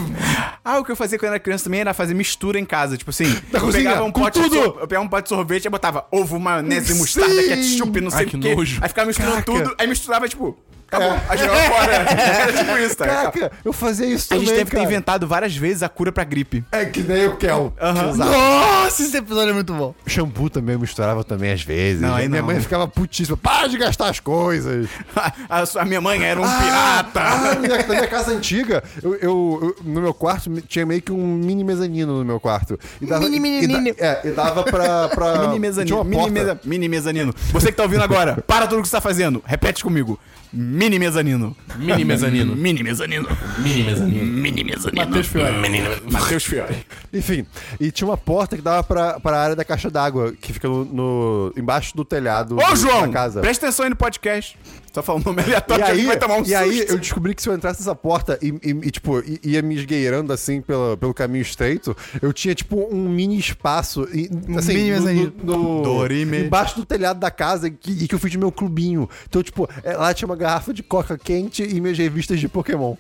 Ah, 0.65 0.79
o 0.79 0.85
que 0.85 0.93
eu 0.93 0.97
fazia 0.97 1.19
quando 1.19 1.29
eu 1.31 1.35
era 1.35 1.41
criança 1.41 1.65
também 1.65 1.81
era 1.81 1.93
fazer 1.93 2.15
mistura 2.15 2.59
em 2.59 2.65
casa. 2.65 2.97
Tipo 2.97 3.11
assim, 3.11 3.25
eu 3.53 3.61
cozinha, 3.61 3.85
pegava 3.91 4.05
um 4.05 4.13
pote 4.13 4.39
de 4.41 4.49
tudo. 4.49 4.55
sor- 4.63 4.79
Eu 4.81 4.87
pegava 4.89 5.05
um 5.05 5.09
pote 5.09 5.23
de 5.25 5.29
sorvete 5.31 5.65
e 5.65 5.69
botava 5.69 6.07
ovo, 6.11 6.39
maionese, 6.39 6.93
Sim. 6.93 6.99
mostarda, 7.01 7.43
ketchup, 7.43 8.01
não 8.01 8.11
sei 8.11 8.21
Ai, 8.21 8.25
o 8.27 8.29
que 8.29 8.37
nojo. 8.37 8.79
Aí 8.81 8.89
ficava 8.89 9.07
misturando 9.09 9.43
Caraca. 9.43 9.65
tudo, 9.65 9.75
aí 9.79 9.87
misturava, 9.89 10.29
tipo, 10.29 10.57
acabou. 10.97 11.19
Aí 11.29 11.39
jogava 11.39 11.61
fora. 11.63 11.93
Era 11.95 12.53
tipo 12.53 12.79
isso, 12.79 12.97
tá? 12.97 13.07
Caraca, 13.07 13.53
eu 13.65 13.73
fazia 13.73 14.07
isso 14.07 14.27
A 14.27 14.29
também. 14.37 14.47
gente 14.47 14.57
deve 14.57 14.71
ter 14.71 14.77
cara. 14.77 14.85
inventado 14.89 15.27
várias 15.27 15.57
vezes 15.57 15.83
a 15.83 15.89
cura 15.89 16.13
pra 16.13 16.25
gripe. 16.25 16.65
É 16.73 16.85
que 16.85 17.01
nem 17.03 17.27
o 17.27 17.37
Kel. 17.37 17.73
Exato. 17.81 18.17
Nossa, 18.31 19.03
esse 19.03 19.17
episódio 19.17 19.51
é 19.51 19.55
muito 19.55 19.73
bom. 19.73 19.95
Shampoo 20.07 20.51
também 20.51 20.75
eu 20.75 20.81
misturava 20.81 21.25
também 21.25 21.53
às 21.53 21.63
vezes. 21.63 22.01
Não, 22.03 22.15
aí 22.15 22.29
Minha 22.29 22.41
não. 22.43 22.49
mãe 22.49 22.61
ficava 22.61 22.87
putíssima. 22.87 23.37
Para 23.37 23.69
de 23.69 23.79
gastar 23.79 24.09
as 24.09 24.21
coisas. 24.21 24.89
A, 25.49 25.67
sua- 25.67 25.83
a 25.83 25.85
minha 25.85 26.01
mãe 26.01 26.23
era 26.23 26.41
um 26.41 26.45
Ah, 26.45 27.05
pirata. 27.13 27.21
ah, 27.21 27.55
minha- 27.59 27.79
na 27.79 27.85
minha 27.85 28.07
casa 28.09 28.33
antiga, 28.33 28.83
eu, 29.03 29.15
eu- 29.17 29.59
eu- 29.63 29.77
no 29.85 30.01
meu 30.01 30.15
quarto 30.15 30.51
tinha 30.63 30.85
meio 30.87 31.01
que 31.03 31.13
um 31.13 31.27
mini 31.37 31.65
mezanino 31.65 32.19
no 32.19 32.25
meu 32.25 32.41
quarto. 32.41 32.79
E 33.01 33.07
dava, 33.07 33.23
Mini, 33.25 33.41
mini, 33.41 33.65
e, 33.65 33.67
da- 33.69 33.79
mini. 33.79 33.95
É, 33.99 34.21
e 34.25 34.31
dava 34.31 34.63
pra. 34.63 35.09
pra 35.09 35.39
Mini 35.47 35.59
mezanino. 35.59 36.05
Mini, 36.05 36.31
meza, 36.31 36.61
mini 36.65 36.89
mezanino. 36.89 37.35
Você 37.53 37.67
que 37.71 37.77
tá 37.77 37.83
ouvindo 37.83 38.03
agora, 38.03 38.43
para 38.47 38.67
tudo 38.67 38.83
que 38.83 38.89
você 38.89 38.97
tá 38.97 39.01
fazendo. 39.01 39.43
Repete 39.45 39.83
comigo. 39.83 40.19
Mini 40.53 40.82
mezanino. 40.99 41.57
Mini 41.77 42.05
mezanino. 42.05 42.55
Mini 42.57 42.83
mezanino. 42.83 43.29
Mini 43.59 43.83
mezanino. 43.85 44.25
Mini 44.25 44.65
mezanino. 44.65 45.05
Matheus 45.07 45.27
Fiore. 45.27 46.01
Matheus 46.11 46.45
Fiore. 46.45 46.75
Enfim, 47.13 47.47
e 47.81 47.91
tinha 47.91 48.09
uma 48.09 48.17
porta 48.17 48.57
que 48.57 48.63
dava 48.63 48.83
pra, 48.83 49.21
pra 49.21 49.39
área 49.41 49.57
da 49.57 49.65
caixa 49.65 49.91
d'água, 49.91 50.33
que 50.41 50.53
fica 50.53 50.69
no, 50.69 50.85
no- 50.85 51.53
embaixo 51.57 51.97
do 51.97 52.05
telhado 52.05 52.57
Ô, 52.57 52.71
do- 52.71 52.77
João, 52.77 53.03
da 53.03 53.09
casa. 53.13 53.41
presta 53.41 53.67
atenção 53.67 53.85
aí 53.85 53.91
no 53.91 53.97
podcast. 53.97 54.57
Só 54.93 55.03
falando 55.03 55.25
nome 55.25 55.41
aleatório, 55.43 55.85
E 55.87 55.91
aí, 55.91 56.05
vai 56.07 56.19
tomar 56.19 56.37
um 56.37 56.45
e 56.45 56.55
aí 56.55 56.77
susto. 56.79 56.91
eu 56.93 56.99
descobri 56.99 57.35
que 57.35 57.41
se 57.43 57.49
eu 57.49 57.55
entrasse 57.55 57.81
nessa 57.81 57.95
porta 57.95 58.39
e, 58.43 58.49
e- 58.63 58.79
e, 58.89 58.91
tipo, 58.91 59.23
ia 59.43 59.63
me 59.63 59.75
esgueirando 59.75 60.33
assim 60.35 60.61
pelo, 60.61 60.99
pelo 60.99 61.15
caminho 61.15 61.41
estreito, 61.41 61.97
eu 62.21 62.31
tinha 62.31 62.55
tipo 62.55 62.77
um 62.95 63.09
mini 63.09 63.39
espaço 63.39 64.07
e, 64.13 64.29
assim, 64.59 64.75
mini 64.75 64.91
no- 64.91 64.97
mezanino. 64.97 65.33
no- 65.43 65.57
no- 65.57 65.83
Dorime. 65.83 66.41
embaixo 66.41 66.77
do 66.77 66.85
telhado 66.85 67.19
da 67.19 67.31
casa 67.31 67.71
que, 67.71 67.91
e 68.05 68.07
que 68.07 68.15
eu 68.15 68.19
fiz 68.19 68.31
de 68.31 68.37
meu 68.37 68.53
clubinho. 68.53 69.09
Então, 69.27 69.43
tipo, 69.43 69.67
é, 69.83 69.97
lá 69.97 70.13
tinha 70.13 70.27
uma 70.27 70.37
garrafa 70.37 70.75
de 70.75 70.83
coca 70.83 71.17
quente 71.17 71.63
e 71.63 71.81
minhas 71.81 71.97
revistas 71.97 72.39
de 72.39 72.47
Pokémon. 72.47 72.95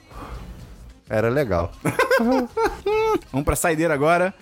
Era 1.11 1.28
legal. 1.28 1.72
Vamos 3.31 3.44
pra 3.44 3.55
saideira 3.55 3.92
agora. 3.92 4.33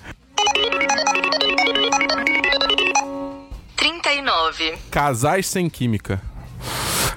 39. 3.76 4.74
Casais 4.90 5.46
sem 5.48 5.68
química. 5.68 6.20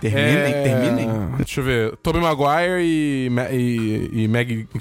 Terminem, 0.09 0.53
É, 0.53 0.63
terminem. 0.63 1.07
Deixa 1.37 1.61
eu 1.61 1.63
ver. 1.63 1.95
Tobey 1.97 2.21
Maguire 2.21 2.81
e, 2.83 3.29
Ma- 3.31 3.49
e, 3.49 4.09
e 4.11 4.27
Meg. 4.27 4.67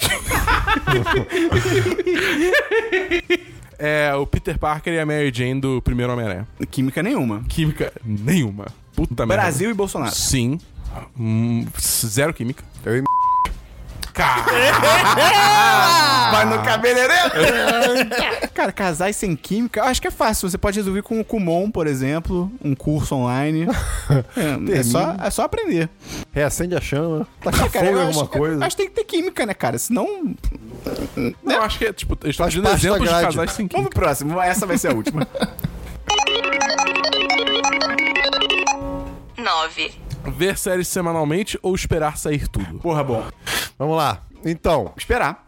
é, 3.78 4.14
o 4.14 4.26
Peter 4.26 4.58
Parker 4.58 4.92
e 4.92 4.98
a 4.98 5.06
Mary 5.06 5.30
Jane 5.32 5.60
do 5.60 5.80
primeiro 5.82 6.12
Homem-Aranha. 6.12 6.46
Química 6.70 7.02
nenhuma. 7.02 7.44
Química 7.48 7.92
nenhuma. 8.04 8.66
Puta 8.94 9.26
merda. 9.26 9.42
Brasil 9.42 9.70
e 9.70 9.74
Bolsonaro. 9.74 10.14
Sim. 10.14 10.58
Hum, 11.18 11.66
zero 11.80 12.34
química. 12.34 12.62
Eu 12.84 12.98
e 12.98 13.02
Vai 16.30 16.44
no 16.44 16.62
cabeleireiro! 16.62 17.30
Cara, 18.54 18.70
casais 18.72 19.16
sem 19.16 19.34
química, 19.34 19.80
eu 19.80 19.84
acho 19.84 20.00
que 20.00 20.08
é 20.08 20.10
fácil. 20.10 20.48
Você 20.50 20.58
pode 20.58 20.78
resolver 20.78 21.02
com 21.02 21.18
o 21.20 21.24
Kumon, 21.24 21.70
por 21.70 21.86
exemplo, 21.86 22.50
um 22.62 22.74
curso 22.74 23.14
online. 23.14 23.66
É, 24.72 24.78
é 24.78 24.82
só, 24.82 25.14
é 25.22 25.30
só 25.30 25.42
aprender. 25.42 25.88
reacende 26.32 26.74
a 26.76 26.80
chama, 26.80 27.26
taca 27.42 27.64
Ah, 27.64 27.68
cara, 27.68 27.86
fogo 27.86 27.98
em 27.98 28.00
acho, 28.00 28.08
alguma 28.18 28.26
coisa. 28.26 28.64
acho 28.66 28.76
que 28.76 28.82
tem 28.82 28.90
que 28.90 28.94
ter 28.96 29.04
química, 29.04 29.46
né, 29.46 29.54
cara? 29.54 29.78
Senão. 29.78 30.34
Não, 31.42 31.54
eu 31.54 31.62
acho 31.62 31.78
que 31.78 31.86
é, 31.86 31.92
tipo, 31.92 32.14
eles 32.22 32.34
estão 32.34 32.44
Faz 32.44 32.54
pedindo 32.54 32.68
parte 32.68 32.82
da 32.82 32.88
exemplos 32.88 33.08
de 33.08 33.14
casais 33.26 33.52
sem 33.52 33.66
Vamos 33.66 33.68
química. 33.68 33.90
pro 33.90 34.00
próximo. 34.02 34.40
Essa 34.40 34.66
vai 34.66 34.76
ser 34.78 34.88
a 34.88 34.94
última. 34.94 35.26
9. 39.38 40.01
Ver 40.36 40.56
séries 40.56 40.88
semanalmente 40.88 41.58
ou 41.62 41.74
esperar 41.74 42.16
sair 42.16 42.46
tudo? 42.48 42.78
Porra, 42.78 43.02
bom. 43.02 43.24
Vamos 43.78 43.96
lá. 43.96 44.22
Então, 44.44 44.92
Esperar. 44.96 45.44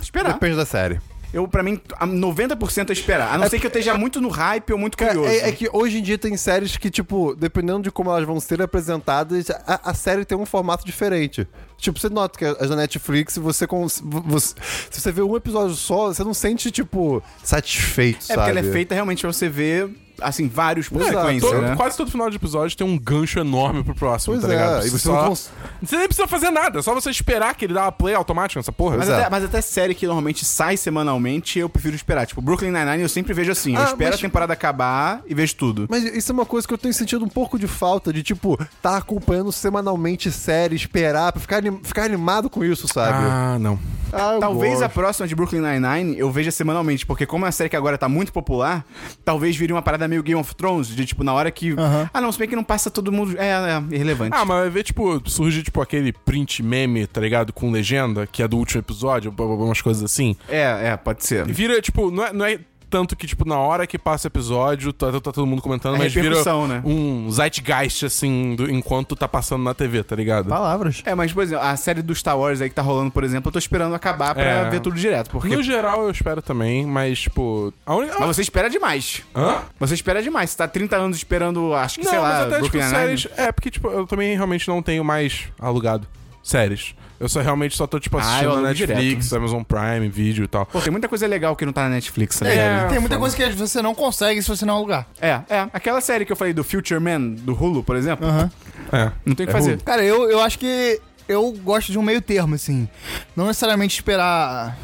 Esperar. 0.00 0.32
depende 0.34 0.56
da 0.56 0.64
série. 0.66 0.98
eu, 1.32 1.46
pra 1.46 1.62
mim, 1.62 1.80
a 1.98 2.06
90% 2.06 2.88
é 2.90 2.92
esperar. 2.92 3.34
A 3.34 3.38
não 3.38 3.48
ser 3.48 3.58
que 3.60 3.66
eu 3.66 3.68
esteja 3.68 3.94
muito 3.94 4.20
no 4.20 4.28
hype 4.28 4.72
ou 4.72 4.78
muito 4.78 4.96
Cara, 4.96 5.14
curioso. 5.14 5.30
é, 5.34 5.48
é 5.48 5.52
que 5.52 5.68
hoje 5.72 5.98
em 5.98 6.02
dia 6.02 6.16
tem 6.18 6.36
séries 6.36 6.76
que, 6.76 6.90
tipo, 6.90 7.34
dependendo 7.34 7.82
de 7.82 7.90
como 7.90 8.10
elas 8.10 8.24
vão 8.26 8.40
ser 8.40 8.60
apresentadas, 8.62 9.50
a, 9.50 9.90
a 9.90 9.94
série 9.94 10.24
tem 10.24 10.36
um 10.36 10.46
formato 10.46 10.84
diferente. 10.86 11.46
Tipo, 11.76 11.98
você 11.98 12.08
nota 12.08 12.38
que 12.38 12.44
as 12.44 12.68
da 12.68 12.76
Netflix, 12.76 13.36
você, 13.38 13.66
cons- 13.66 14.02
você. 14.04 14.54
Se 14.90 15.00
você 15.00 15.12
vê 15.12 15.22
um 15.22 15.36
episódio 15.36 15.74
só, 15.74 16.08
você 16.08 16.24
não 16.24 16.34
sente, 16.34 16.70
tipo, 16.70 17.22
satisfeito, 17.44 18.18
É 18.20 18.22
sabe? 18.22 18.38
porque 18.38 18.50
ela 18.58 18.60
é 18.68 18.72
feita 18.72 18.94
realmente 18.94 19.20
pra 19.22 19.32
você 19.32 19.48
ver, 19.48 19.88
assim, 20.20 20.48
vários 20.48 20.88
por 20.88 21.00
Exato. 21.00 21.18
sequência, 21.18 21.48
Todo- 21.48 21.62
né? 21.62 21.76
Quase 21.76 21.96
todo 21.96 22.10
final 22.10 22.30
de 22.30 22.36
episódio 22.36 22.76
tem 22.76 22.86
um 22.86 22.98
gancho 22.98 23.38
enorme 23.38 23.82
pro 23.84 23.94
próximo, 23.94 24.34
Pois 24.34 24.46
tá 24.46 24.52
é, 24.52 24.56
ligado? 24.56 24.86
e 24.86 24.90
você 24.90 24.98
Só- 24.98 25.12
não 25.22 25.28
cons- 25.28 25.50
Você 25.82 25.96
nem 25.96 26.06
precisa 26.06 26.26
fazer 26.28 26.50
nada, 26.50 26.78
é 26.78 26.82
só 26.82 26.94
você 26.94 27.10
esperar 27.10 27.54
que 27.54 27.64
ele 27.64 27.74
dá 27.74 27.82
uma 27.84 27.92
play 27.92 28.14
automática 28.14 28.58
nessa 28.58 28.72
porra. 28.72 28.96
Mas 28.96 29.06
Pois 29.06 29.18
é. 29.18 29.20
até, 29.22 29.30
mas 29.30 29.44
até 29.44 29.60
série 29.60 29.94
que 29.94 30.06
normalmente 30.06 30.44
sai 30.44 30.76
semanalmente, 30.76 31.58
eu 31.58 31.68
prefiro 31.68 31.94
esperar. 31.96 32.26
Tipo, 32.26 32.40
Brooklyn 32.42 32.70
Nine-Nine 32.70 33.02
eu 33.02 33.08
sempre 33.08 33.32
vejo 33.32 33.50
assim. 33.52 33.74
eu 33.74 33.80
Ah, 33.80 33.84
espero 33.84 34.10
mas- 34.10 34.18
a 34.18 34.22
temporada 34.22 34.52
acabar 34.52 35.22
e 35.26 35.34
vejo 35.34 35.54
tudo. 35.56 35.86
Mas 35.90 36.04
isso 36.04 36.30
é 36.30 36.34
uma 36.34 36.46
coisa 36.46 36.66
que 36.66 36.74
eu 36.74 36.78
tenho 36.78 36.92
sentido 36.94 37.24
um 37.24 37.28
pouco 37.28 37.58
de 37.58 37.66
falta, 37.66 38.12
de, 38.12 38.22
tipo, 38.22 38.58
tá 38.82 38.96
acompanhando 38.98 39.50
semanalmente 39.52 40.30
série, 40.30 40.74
esperar, 40.76 41.32
pra 41.32 41.40
ficar, 41.40 41.56
anim- 41.58 41.80
ficar 41.82 42.04
animado 42.04 42.50
com 42.50 42.64
isso, 42.64 42.86
sabe? 42.88 43.18
Ah, 43.18 43.56
não. 43.58 43.78
Ah, 44.12 44.34
eu 44.34 44.40
Talvez 44.40 44.78
a 44.78 44.86
gosto. 44.86 44.94
próxima 44.94 45.28
de 45.28 45.34
Brooklyn 45.36 45.60
Nine-Nine 45.60 46.18
eu 46.18 46.30
veja 46.32 46.50
semanalmente, 46.50 47.06
porque 47.06 47.24
como 47.26 47.44
é 47.44 47.46
uma 47.46 47.52
série 47.52 47.70
que 47.70 47.76
agora 47.76 47.96
tá 47.96 48.08
muito 48.08 48.32
popular, 48.32 48.84
talvez 49.24 49.56
vire 49.56 49.72
uma 49.72 49.82
parada 49.82 50.08
meio 50.10 50.22
Game 50.22 50.40
of 50.40 50.54
Thrones, 50.54 50.88
de 50.88 51.06
tipo, 51.06 51.24
na 51.24 51.32
hora 51.32 51.50
que... 51.50 51.74
Ah 52.12 52.20
não, 52.20 52.30
se 52.30 52.38
bem 52.38 52.48
que 52.48 52.56
não 52.56 52.64
passa 52.64 52.90
todo 52.90 53.10
mundo... 53.12 53.36
É, 53.38 53.50
é 53.50 53.94
irrelevante. 53.94 54.36
Ah, 54.36 54.44
mas 54.44 54.58
vai 54.58 54.70
ver, 54.70 54.82
tipo, 54.82 55.22
surge, 55.28 55.62
tipo, 55.62 55.80
aquele 55.80 56.12
print 56.12 56.62
meme, 56.62 57.06
tá 57.06 57.20
ligado? 57.20 57.52
Com 57.52 57.70
legenda, 57.70 58.26
que 58.26 58.42
é 58.42 58.48
do 58.48 58.58
último 58.58 58.80
episódio, 58.80 59.30
blá, 59.30 59.46
blá, 59.46 59.56
blá, 59.56 59.64
umas 59.66 59.80
coisas 59.80 60.02
assim. 60.02 60.36
É, 60.48 60.88
é, 60.88 60.96
pode 60.96 61.24
ser. 61.24 61.48
E 61.48 61.52
vira, 61.52 61.80
tipo, 61.80 62.10
não 62.10 62.24
é, 62.24 62.32
não 62.32 62.44
é 62.44 62.58
tanto 62.90 63.14
que, 63.16 63.26
tipo, 63.26 63.46
na 63.48 63.56
hora 63.58 63.86
que 63.86 63.96
passa 63.98 64.26
o 64.26 64.28
episódio, 64.28 64.92
tá, 64.92 65.12
tá 65.12 65.20
todo 65.32 65.46
mundo 65.46 65.62
comentando, 65.62 65.94
É 65.94 65.98
mas 65.98 66.12
vira 66.12 66.30
né? 66.68 66.82
um 66.84 67.30
zeitgeist, 67.30 68.04
assim, 68.04 68.56
do- 68.56 68.70
enquanto 68.70 69.14
tá 69.14 69.28
passando 69.28 69.62
na 69.62 69.72
TV, 69.72 70.02
tá 70.02 70.16
ligado? 70.16 70.48
Palavras. 70.48 71.02
É, 71.06 71.14
mas, 71.14 71.32
por 71.32 71.42
exemplo, 71.42 71.64
a 71.64 71.76
série 71.76 72.02
do 72.02 72.14
Star 72.14 72.36
Wars 72.38 72.60
aí 72.60 72.68
que 72.68 72.74
tá 72.74 72.82
rolando, 72.82 73.10
por 73.10 73.22
exemplo, 73.24 73.48
eu 73.48 73.52
tô 73.52 73.58
esperando 73.58 73.94
acabar 73.94 74.34
pra 74.34 74.42
É. 74.44 74.68
ver 74.70 74.80
tudo 74.80 74.96
direto, 74.96 75.30
porque... 75.30 75.54
No 75.54 75.62
geral, 75.62 76.02
eu 76.02 76.10
espero 76.10 76.42
também, 76.42 76.84
mas, 76.84 77.20
tipo... 77.20 77.72
A 77.86 77.94
única... 77.94 78.16
Mas 78.18 78.36
você 78.36 78.42
espera 78.42 78.68
demais. 78.68 79.22
Hã? 79.34 79.62
Você 79.78 79.94
espera 79.94 80.22
demais. 80.22 80.50
Você 80.50 80.56
tá 80.56 80.66
30 80.68 80.96
anos 80.96 81.16
esperando, 81.16 81.72
acho 81.74 81.98
que, 82.00 82.04
Não, 82.04 82.10
sei 82.10 82.18
lá, 82.20 82.28
mas 82.28 82.46
até, 82.54 82.62
tipo, 82.62 82.78
séries... 82.82 83.28
É, 83.36 83.52
porque, 83.52 83.70
tipo, 83.70 83.88
eu 83.88 84.06
também 84.06 84.34
realmente 84.34 84.66
não 84.68 84.82
tenho 84.82 85.04
mais 85.04 85.44
alugado 85.58 86.06
séries. 86.42 86.94
Eu 87.18 87.28
só 87.28 87.40
realmente 87.42 87.76
só 87.76 87.86
tô, 87.86 88.00
tipo, 88.00 88.16
Ah, 88.16 88.20
assistindo 88.22 88.46
na 88.46 88.52
alugo 88.54 88.66
Netflix, 88.68 89.32
Amazon 89.32 89.62
Prime, 89.62 90.08
vídeo 90.08 90.44
e 90.44 90.48
tal. 90.48 90.64
Pô, 90.64 90.80
tem 90.80 90.90
muita 90.90 91.06
coisa 91.06 91.26
legal 91.26 91.54
que 91.54 91.66
não 91.66 91.72
tá 91.72 91.82
na 91.82 91.90
Netflix, 91.90 92.38
tá 92.38 92.48
É, 92.48 92.50
ligado? 92.50 92.90
tem 92.90 92.98
muita 92.98 93.18
coisa 93.18 93.36
que 93.36 93.50
você 93.52 93.82
não 93.82 93.94
consegue 93.94 94.40
se 94.42 94.48
você 94.48 94.64
não 94.64 94.76
alugar. 94.76 95.06
É, 95.20 95.40
é. 95.50 95.68
Aquela 95.72 96.00
série 96.00 96.24
que 96.24 96.32
eu 96.32 96.36
falei 96.36 96.54
do 96.54 96.64
Future 96.64 96.98
Man, 96.98 97.20
do 97.20 97.52
Hulu, 97.52 97.84
por 97.84 97.94
exemplo, 97.94 98.26
Aham. 98.26 98.50
É. 98.90 99.12
não 99.26 99.34
tem 99.34 99.44
o 99.44 99.48
que 99.48 99.54
É 99.54 99.58
fazer. 99.58 99.72
Hulu. 99.74 99.82
Cara, 99.84 100.02
eu, 100.02 100.30
eu 100.30 100.40
acho 100.40 100.58
que 100.58 100.98
eu 101.28 101.52
gosto 101.62 101.92
de 101.92 101.98
um 101.98 102.02
meio 102.02 102.22
termo, 102.22 102.54
assim. 102.54 102.88
Não 103.36 103.46
necessariamente 103.46 103.94
esperar 103.96 104.76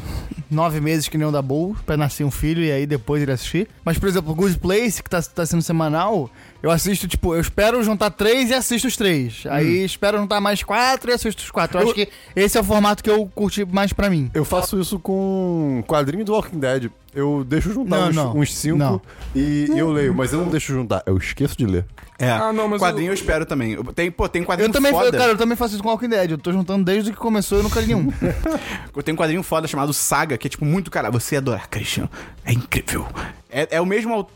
nove 0.49 0.79
meses 0.79 1.07
que 1.09 1.17
nem 1.17 1.27
o 1.27 1.31
da 1.31 1.41
Bull 1.41 1.75
pra 1.85 1.97
nascer 1.97 2.23
um 2.23 2.31
filho 2.31 2.63
e 2.63 2.71
aí 2.71 2.85
depois 2.85 3.21
ele 3.21 3.31
assistir. 3.31 3.67
Mas, 3.83 3.97
por 3.97 4.07
exemplo, 4.07 4.31
o 4.31 4.35
Good 4.35 4.59
Place, 4.59 5.01
que 5.03 5.09
tá, 5.09 5.21
tá 5.21 5.45
sendo 5.45 5.61
semanal, 5.63 6.29
eu 6.61 6.71
assisto, 6.71 7.07
tipo, 7.07 7.33
eu 7.35 7.41
espero 7.41 7.81
juntar 7.83 8.09
três 8.11 8.49
e 8.49 8.53
assisto 8.53 8.87
os 8.87 8.95
três. 8.97 9.43
Aí 9.49 9.83
espero 9.85 10.17
juntar 10.17 10.39
mais 10.41 10.63
quatro 10.63 11.09
e 11.11 11.13
assisto 11.13 11.43
os 11.43 11.51
quatro. 11.51 11.77
Eu, 11.77 11.81
Eu- 11.81 11.85
acho 11.87 11.95
que 11.95 12.09
esse 12.35 12.57
é 12.57 12.61
o 12.61 12.63
formato 12.63 13.03
que 13.03 13.09
eu 13.09 13.25
curti 13.33 13.63
mais 13.65 13.93
pra 13.93 14.09
mim. 14.09 14.29
Eu 14.33 14.43
faço 14.45 14.79
isso 14.79 14.99
com 14.99 15.83
quadrinho 15.87 16.25
do 16.25 16.33
Walking 16.33 16.59
Dead. 16.59 16.89
Eu 17.15 17.43
deixo 17.47 17.73
juntar 17.73 17.97
Não, 17.99 18.09
uns, 18.09 18.15
não. 18.15 18.37
uns 18.37 18.55
cinco 18.55 18.77
Não. 18.77 19.01
E, 19.35 19.67
eu 19.75 19.91
leio, 19.91 20.13
mas 20.13 20.33
eu 20.33 20.39
não 20.41 20.49
deixo 20.49 20.71
juntar. 20.71 21.01
Eu 21.05 21.17
esqueço 21.17 21.57
de 21.57 21.65
ler. 21.65 21.85
É. 22.19 22.29
Ah, 22.29 22.51
não, 22.53 22.67
mas 22.67 22.79
quadrinho 22.81 23.07
eu- 23.07 23.11
eu... 23.11 23.13
espero 23.15 23.45
também. 23.45 23.73
Eu- 23.73 23.83
Tem, 23.85 24.11
pô, 24.11 24.27
tem 24.29 24.43
quadrinho 24.43 24.69
Eu 24.69 24.73
também, 24.73 24.91
foda. 24.91 25.17
cara, 25.17 25.31
eu 25.31 25.37
também 25.37 25.55
faço 25.55 25.73
isso 25.75 25.83
com 25.83 25.89
Walking 25.89 26.09
Dead. 26.09 26.31
Eu 26.31 26.37
tô 26.37 26.51
juntando 26.51 26.83
desde 26.83 27.11
que 27.11 27.17
começou 27.17 27.57
e 27.57 27.59
eu 27.59 27.63
nunca 27.63 27.79
li 27.79 27.87
nenhum. 27.87 28.11
Eu 28.95 29.03
tenho 29.03 29.15
um 29.15 29.17
quadrinho 29.19 29.41
foda 29.43 29.67
chamado 29.67 29.93
Saga, 29.93 30.37
que 30.37 30.47
é 30.47 30.49
tipo 30.49 30.65
muito 30.65 30.89
cara. 30.91 31.09
Você 31.11 31.35
ia 31.35 31.39
adorar, 31.39 31.67
Christian. 31.69 32.09
É 32.43 32.51
incrível. 32.51 33.07
É, 33.49 33.67
é 33.77 33.81
o 33.81 33.85
mesmo 33.85 34.13
autor. 34.13 34.33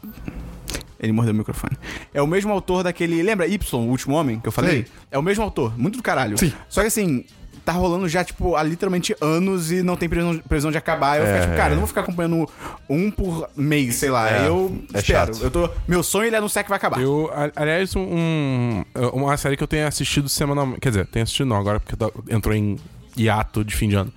Ele 1.02 1.12
mordeu 1.12 1.34
o 1.34 1.38
microfone. 1.38 1.76
É 2.14 2.22
o 2.22 2.28
mesmo 2.28 2.54
autor 2.54 2.84
daquele. 2.84 3.24
Lembra 3.24 3.48
Y, 3.48 3.58
o 3.74 3.90
último 3.90 4.16
homem 4.16 4.40
que 4.40 4.48
eu 4.48 4.52
falei? 4.52 4.84
Sei. 4.84 4.86
É 5.10 5.18
o 5.18 5.24
mesmo 5.24 5.44
autor. 5.44 5.78
Muito 5.78 5.98
do 5.98 6.04
caralho. 6.04 6.38
Sim. 6.38 6.54
Só 6.70 6.82
que 6.82 6.88
assim. 6.88 7.26
Tá 7.64 7.74
rolando 7.74 8.10
já, 8.10 8.24
tipo, 8.24 8.56
há 8.56 8.64
literalmente 8.64 9.16
anos 9.22 9.72
e 9.72 9.84
não 9.84 9.96
tem 9.96 10.10
previsão, 10.10 10.36
previsão 10.40 10.72
de 10.72 10.80
acabar. 10.80 11.20
Eu 11.20 11.26
É, 11.28 11.34
fico, 11.34 11.44
tipo, 11.46 11.56
cara, 11.58 11.70
é. 11.70 11.72
eu 11.74 11.76
não 11.76 11.82
vou 11.82 11.88
ficar 11.88 12.02
acompanhando 12.02 12.50
um 12.90 13.12
por 13.12 13.48
mês, 13.56 13.98
sei 13.98 14.10
lá. 14.10 14.32
É, 14.32 14.48
eu 14.48 14.76
é 14.92 14.98
espero. 14.98 15.36
chato. 15.36 15.44
Eu 15.44 15.52
tô, 15.52 15.70
meu 15.88 16.02
sonho 16.02 16.26
ele 16.26 16.36
é 16.36 16.40
anunciar 16.40 16.64
que 16.64 16.70
vai 16.72 16.78
acabar. 16.78 17.00
Eu, 17.00 17.30
aliás, 17.56 17.96
um, 17.96 18.84
uma 19.14 19.38
série 19.38 19.56
que 19.56 19.62
eu 19.62 19.68
tenho 19.68 19.86
assistido 19.86 20.28
semanalmente. 20.28 20.80
Quer 20.82 20.90
dizer, 20.90 21.06
tenho 21.06 21.22
assistido 21.22 21.46
não, 21.46 21.56
agora 21.56 21.80
porque 21.80 21.96
entrou 22.34 22.56
em 22.56 22.78
hiato 23.18 23.64
de 23.64 23.76
fim 23.76 23.90
de 23.90 23.96
ano. 23.96 24.14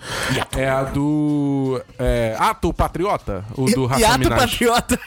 É 0.56 0.68
a 0.68 0.84
do. 0.84 1.80
É, 1.98 2.36
Ato 2.38 2.72
Patriota, 2.72 3.44
o 3.56 3.66
do 3.66 3.84
e 3.84 4.04
Hassan 4.04 4.06
ato 4.08 4.18
Minaj. 4.18 4.40
patriota. 4.40 5.00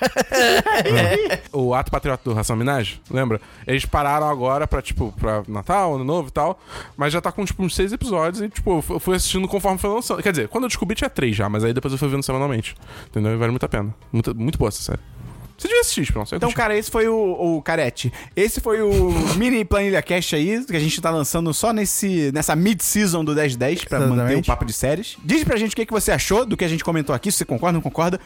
O 1.51 1.73
Ato 1.73 1.91
Patriota 1.91 2.29
do 2.29 2.39
Hassan 2.39 2.55
Minaj, 2.55 2.99
lembra? 3.09 3.41
Eles 3.65 3.85
pararam 3.85 4.27
agora 4.29 4.67
pra, 4.67 4.81
tipo, 4.81 5.13
pra 5.19 5.43
Natal, 5.47 5.95
Ano 5.95 6.03
Novo 6.03 6.29
e 6.29 6.31
tal. 6.31 6.59
Mas 6.95 7.13
já 7.13 7.21
tá 7.21 7.31
com, 7.31 7.43
tipo, 7.45 7.63
uns 7.63 7.75
seis 7.75 7.91
episódios 7.91 8.41
e, 8.41 8.49
tipo, 8.49 8.83
eu 8.89 8.99
fui 8.99 9.15
assistindo 9.15 9.47
conforme 9.47 9.77
foi 9.77 9.89
lançando. 9.89 10.21
Quer 10.21 10.31
dizer, 10.31 10.47
quando 10.47 10.65
eu 10.65 10.69
descobri 10.69 10.95
tinha 10.95 11.09
três 11.09 11.35
já, 11.35 11.49
mas 11.49 11.63
aí 11.63 11.73
depois 11.73 11.91
eu 11.91 11.97
fui 11.97 12.07
vendo 12.07 12.23
semanalmente. 12.23 12.75
Entendeu? 13.07 13.33
E 13.33 13.37
vale 13.37 13.51
muito 13.51 13.65
a 13.65 13.69
pena. 13.69 13.93
Muito, 14.11 14.35
muito 14.35 14.57
boa 14.57 14.69
essa 14.69 14.81
série. 14.81 14.99
Você 15.57 15.67
devia 15.67 15.81
assistir, 15.81 16.01
Esperão. 16.01 16.25
você 16.25 16.35
ia 16.35 16.37
Então, 16.37 16.51
cara, 16.51 16.77
esse 16.77 16.91
foi 16.91 17.07
o, 17.07 17.15
o 17.57 17.61
Carete. 17.63 18.13
Esse 18.35 18.61
foi 18.61 18.81
o 18.81 19.11
mini 19.37 19.65
planilha 19.65 20.01
cast 20.01 20.35
aí, 20.35 20.63
que 20.65 20.75
a 20.75 20.79
gente 20.79 21.01
tá 21.01 21.09
lançando 21.09 21.51
só 21.53 21.73
nesse, 21.73 22.31
nessa 22.31 22.55
mid-season 22.55 23.25
do 23.25 23.33
1010 23.33 23.85
pra 23.85 23.99
manter 24.01 24.11
o 24.11 24.15
Exatamente. 24.15 24.45
papo 24.47 24.65
de 24.65 24.73
séries. 24.73 25.17
Diz 25.23 25.43
pra 25.43 25.57
gente 25.57 25.73
o 25.73 25.75
que, 25.75 25.85
que 25.85 25.91
você 25.91 26.11
achou 26.11 26.45
do 26.45 26.55
que 26.55 26.63
a 26.63 26.67
gente 26.67 26.83
comentou 26.83 27.15
aqui, 27.15 27.31
se 27.31 27.39
você 27.39 27.45
concorda 27.45 27.77
ou 27.77 27.81
não 27.81 27.81
concorda. 27.81 28.19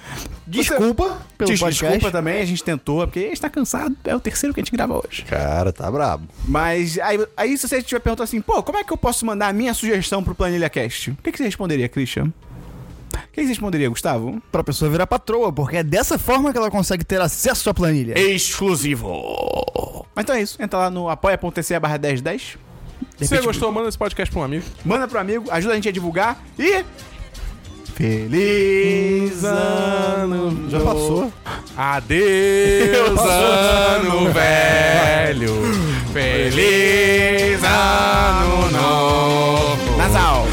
Desculpa 0.45 1.21
pelo 1.37 1.49
Des- 1.51 1.59
podcast. 1.59 1.85
Desculpa 1.93 2.11
também, 2.11 2.41
a 2.41 2.45
gente 2.45 2.63
tentou, 2.63 3.05
porque 3.07 3.19
a 3.19 3.23
gente 3.29 3.41
tá 3.41 3.49
cansado. 3.49 3.95
É 4.03 4.15
o 4.15 4.19
terceiro 4.19 4.53
que 4.53 4.59
a 4.59 4.63
gente 4.63 4.71
grava 4.71 4.95
hoje. 4.97 5.23
Cara, 5.23 5.71
tá 5.71 5.89
brabo. 5.89 6.27
Mas 6.45 6.99
aí, 6.99 7.25
aí 7.37 7.57
se 7.57 7.67
você 7.67 7.81
tiver 7.81 7.99
perguntado 7.99 8.23
assim, 8.23 8.41
pô, 8.41 8.61
como 8.61 8.77
é 8.77 8.83
que 8.83 8.91
eu 8.91 8.97
posso 8.97 9.25
mandar 9.25 9.47
a 9.47 9.53
minha 9.53 9.73
sugestão 9.73 10.23
pro 10.23 10.35
Planilha 10.35 10.69
Cast? 10.69 11.11
O 11.11 11.17
que, 11.23 11.31
que 11.31 11.37
você 11.37 11.45
responderia, 11.45 11.87
Christian? 11.87 12.31
O 13.17 13.31
que, 13.31 13.41
que 13.41 13.41
você 13.43 13.47
responderia, 13.49 13.89
Gustavo? 13.89 14.41
Pra 14.51 14.63
pessoa 14.63 14.89
virar 14.89 15.07
patroa, 15.07 15.51
porque 15.51 15.77
é 15.77 15.83
dessa 15.83 16.17
forma 16.17 16.51
que 16.51 16.57
ela 16.57 16.71
consegue 16.71 17.03
ter 17.03 17.19
acesso 17.21 17.69
à 17.69 17.73
planilha. 17.73 18.19
Exclusivo. 18.19 20.05
Mas 20.15 20.23
então 20.23 20.35
é 20.35 20.41
isso. 20.41 20.61
Entra 20.61 20.79
lá 20.79 20.89
no 20.89 21.09
apoia.se 21.09 21.79
barra 21.79 21.97
1010. 21.97 22.57
Se 23.17 23.27
você 23.27 23.41
gostou, 23.41 23.71
manda 23.71 23.87
esse 23.87 23.97
podcast 23.97 24.31
pra 24.31 24.41
um 24.41 24.45
amigo. 24.45 24.65
Manda 24.83 25.07
pro 25.07 25.19
amigo, 25.19 25.45
ajuda 25.51 25.73
a 25.73 25.75
gente 25.75 25.89
a 25.89 25.91
divulgar 25.91 26.41
e. 26.57 26.83
Feliz 27.93 29.43
ano! 29.43 30.69
Já 30.69 30.79
passou. 30.79 31.31
Adeus, 31.77 33.19
ano 33.19 34.31
velho. 34.33 35.53
Feliz 36.11 37.61
ano 37.63 38.71
novo. 38.71 39.97
Nasal! 39.97 40.47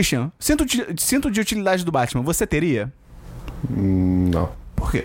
Christian, 0.00 0.32
cinto 0.38 0.64
de, 0.64 0.86
cinto 0.96 1.30
de 1.30 1.40
utilidade 1.40 1.84
do 1.84 1.92
Batman, 1.92 2.22
você 2.22 2.46
teria? 2.46 2.90
Hum, 3.70 4.30
não. 4.32 4.50
Por 4.74 4.90
quê? 4.90 5.04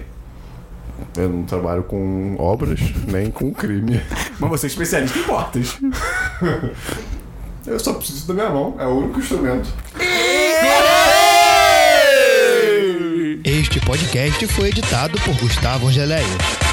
Eu 1.17 1.27
não 1.27 1.43
trabalho 1.43 1.83
com 1.83 2.37
obras, 2.39 2.79
nem 3.05 3.29
com 3.29 3.53
crime. 3.53 4.01
Mas 4.39 4.49
você 4.49 4.67
é 4.67 4.69
especialista 4.69 5.19
em 5.19 5.23
portas. 5.23 5.77
Eu 7.67 7.77
só 7.77 7.93
preciso 7.95 8.25
da 8.27 8.33
minha 8.33 8.49
mão. 8.49 8.75
É 8.79 8.85
o 8.85 8.99
único 8.99 9.19
instrumento. 9.19 9.67
Este 13.43 13.79
podcast 13.81 14.47
foi 14.47 14.69
editado 14.69 15.19
por 15.21 15.35
Gustavo 15.39 15.87
Angeléia. 15.87 16.64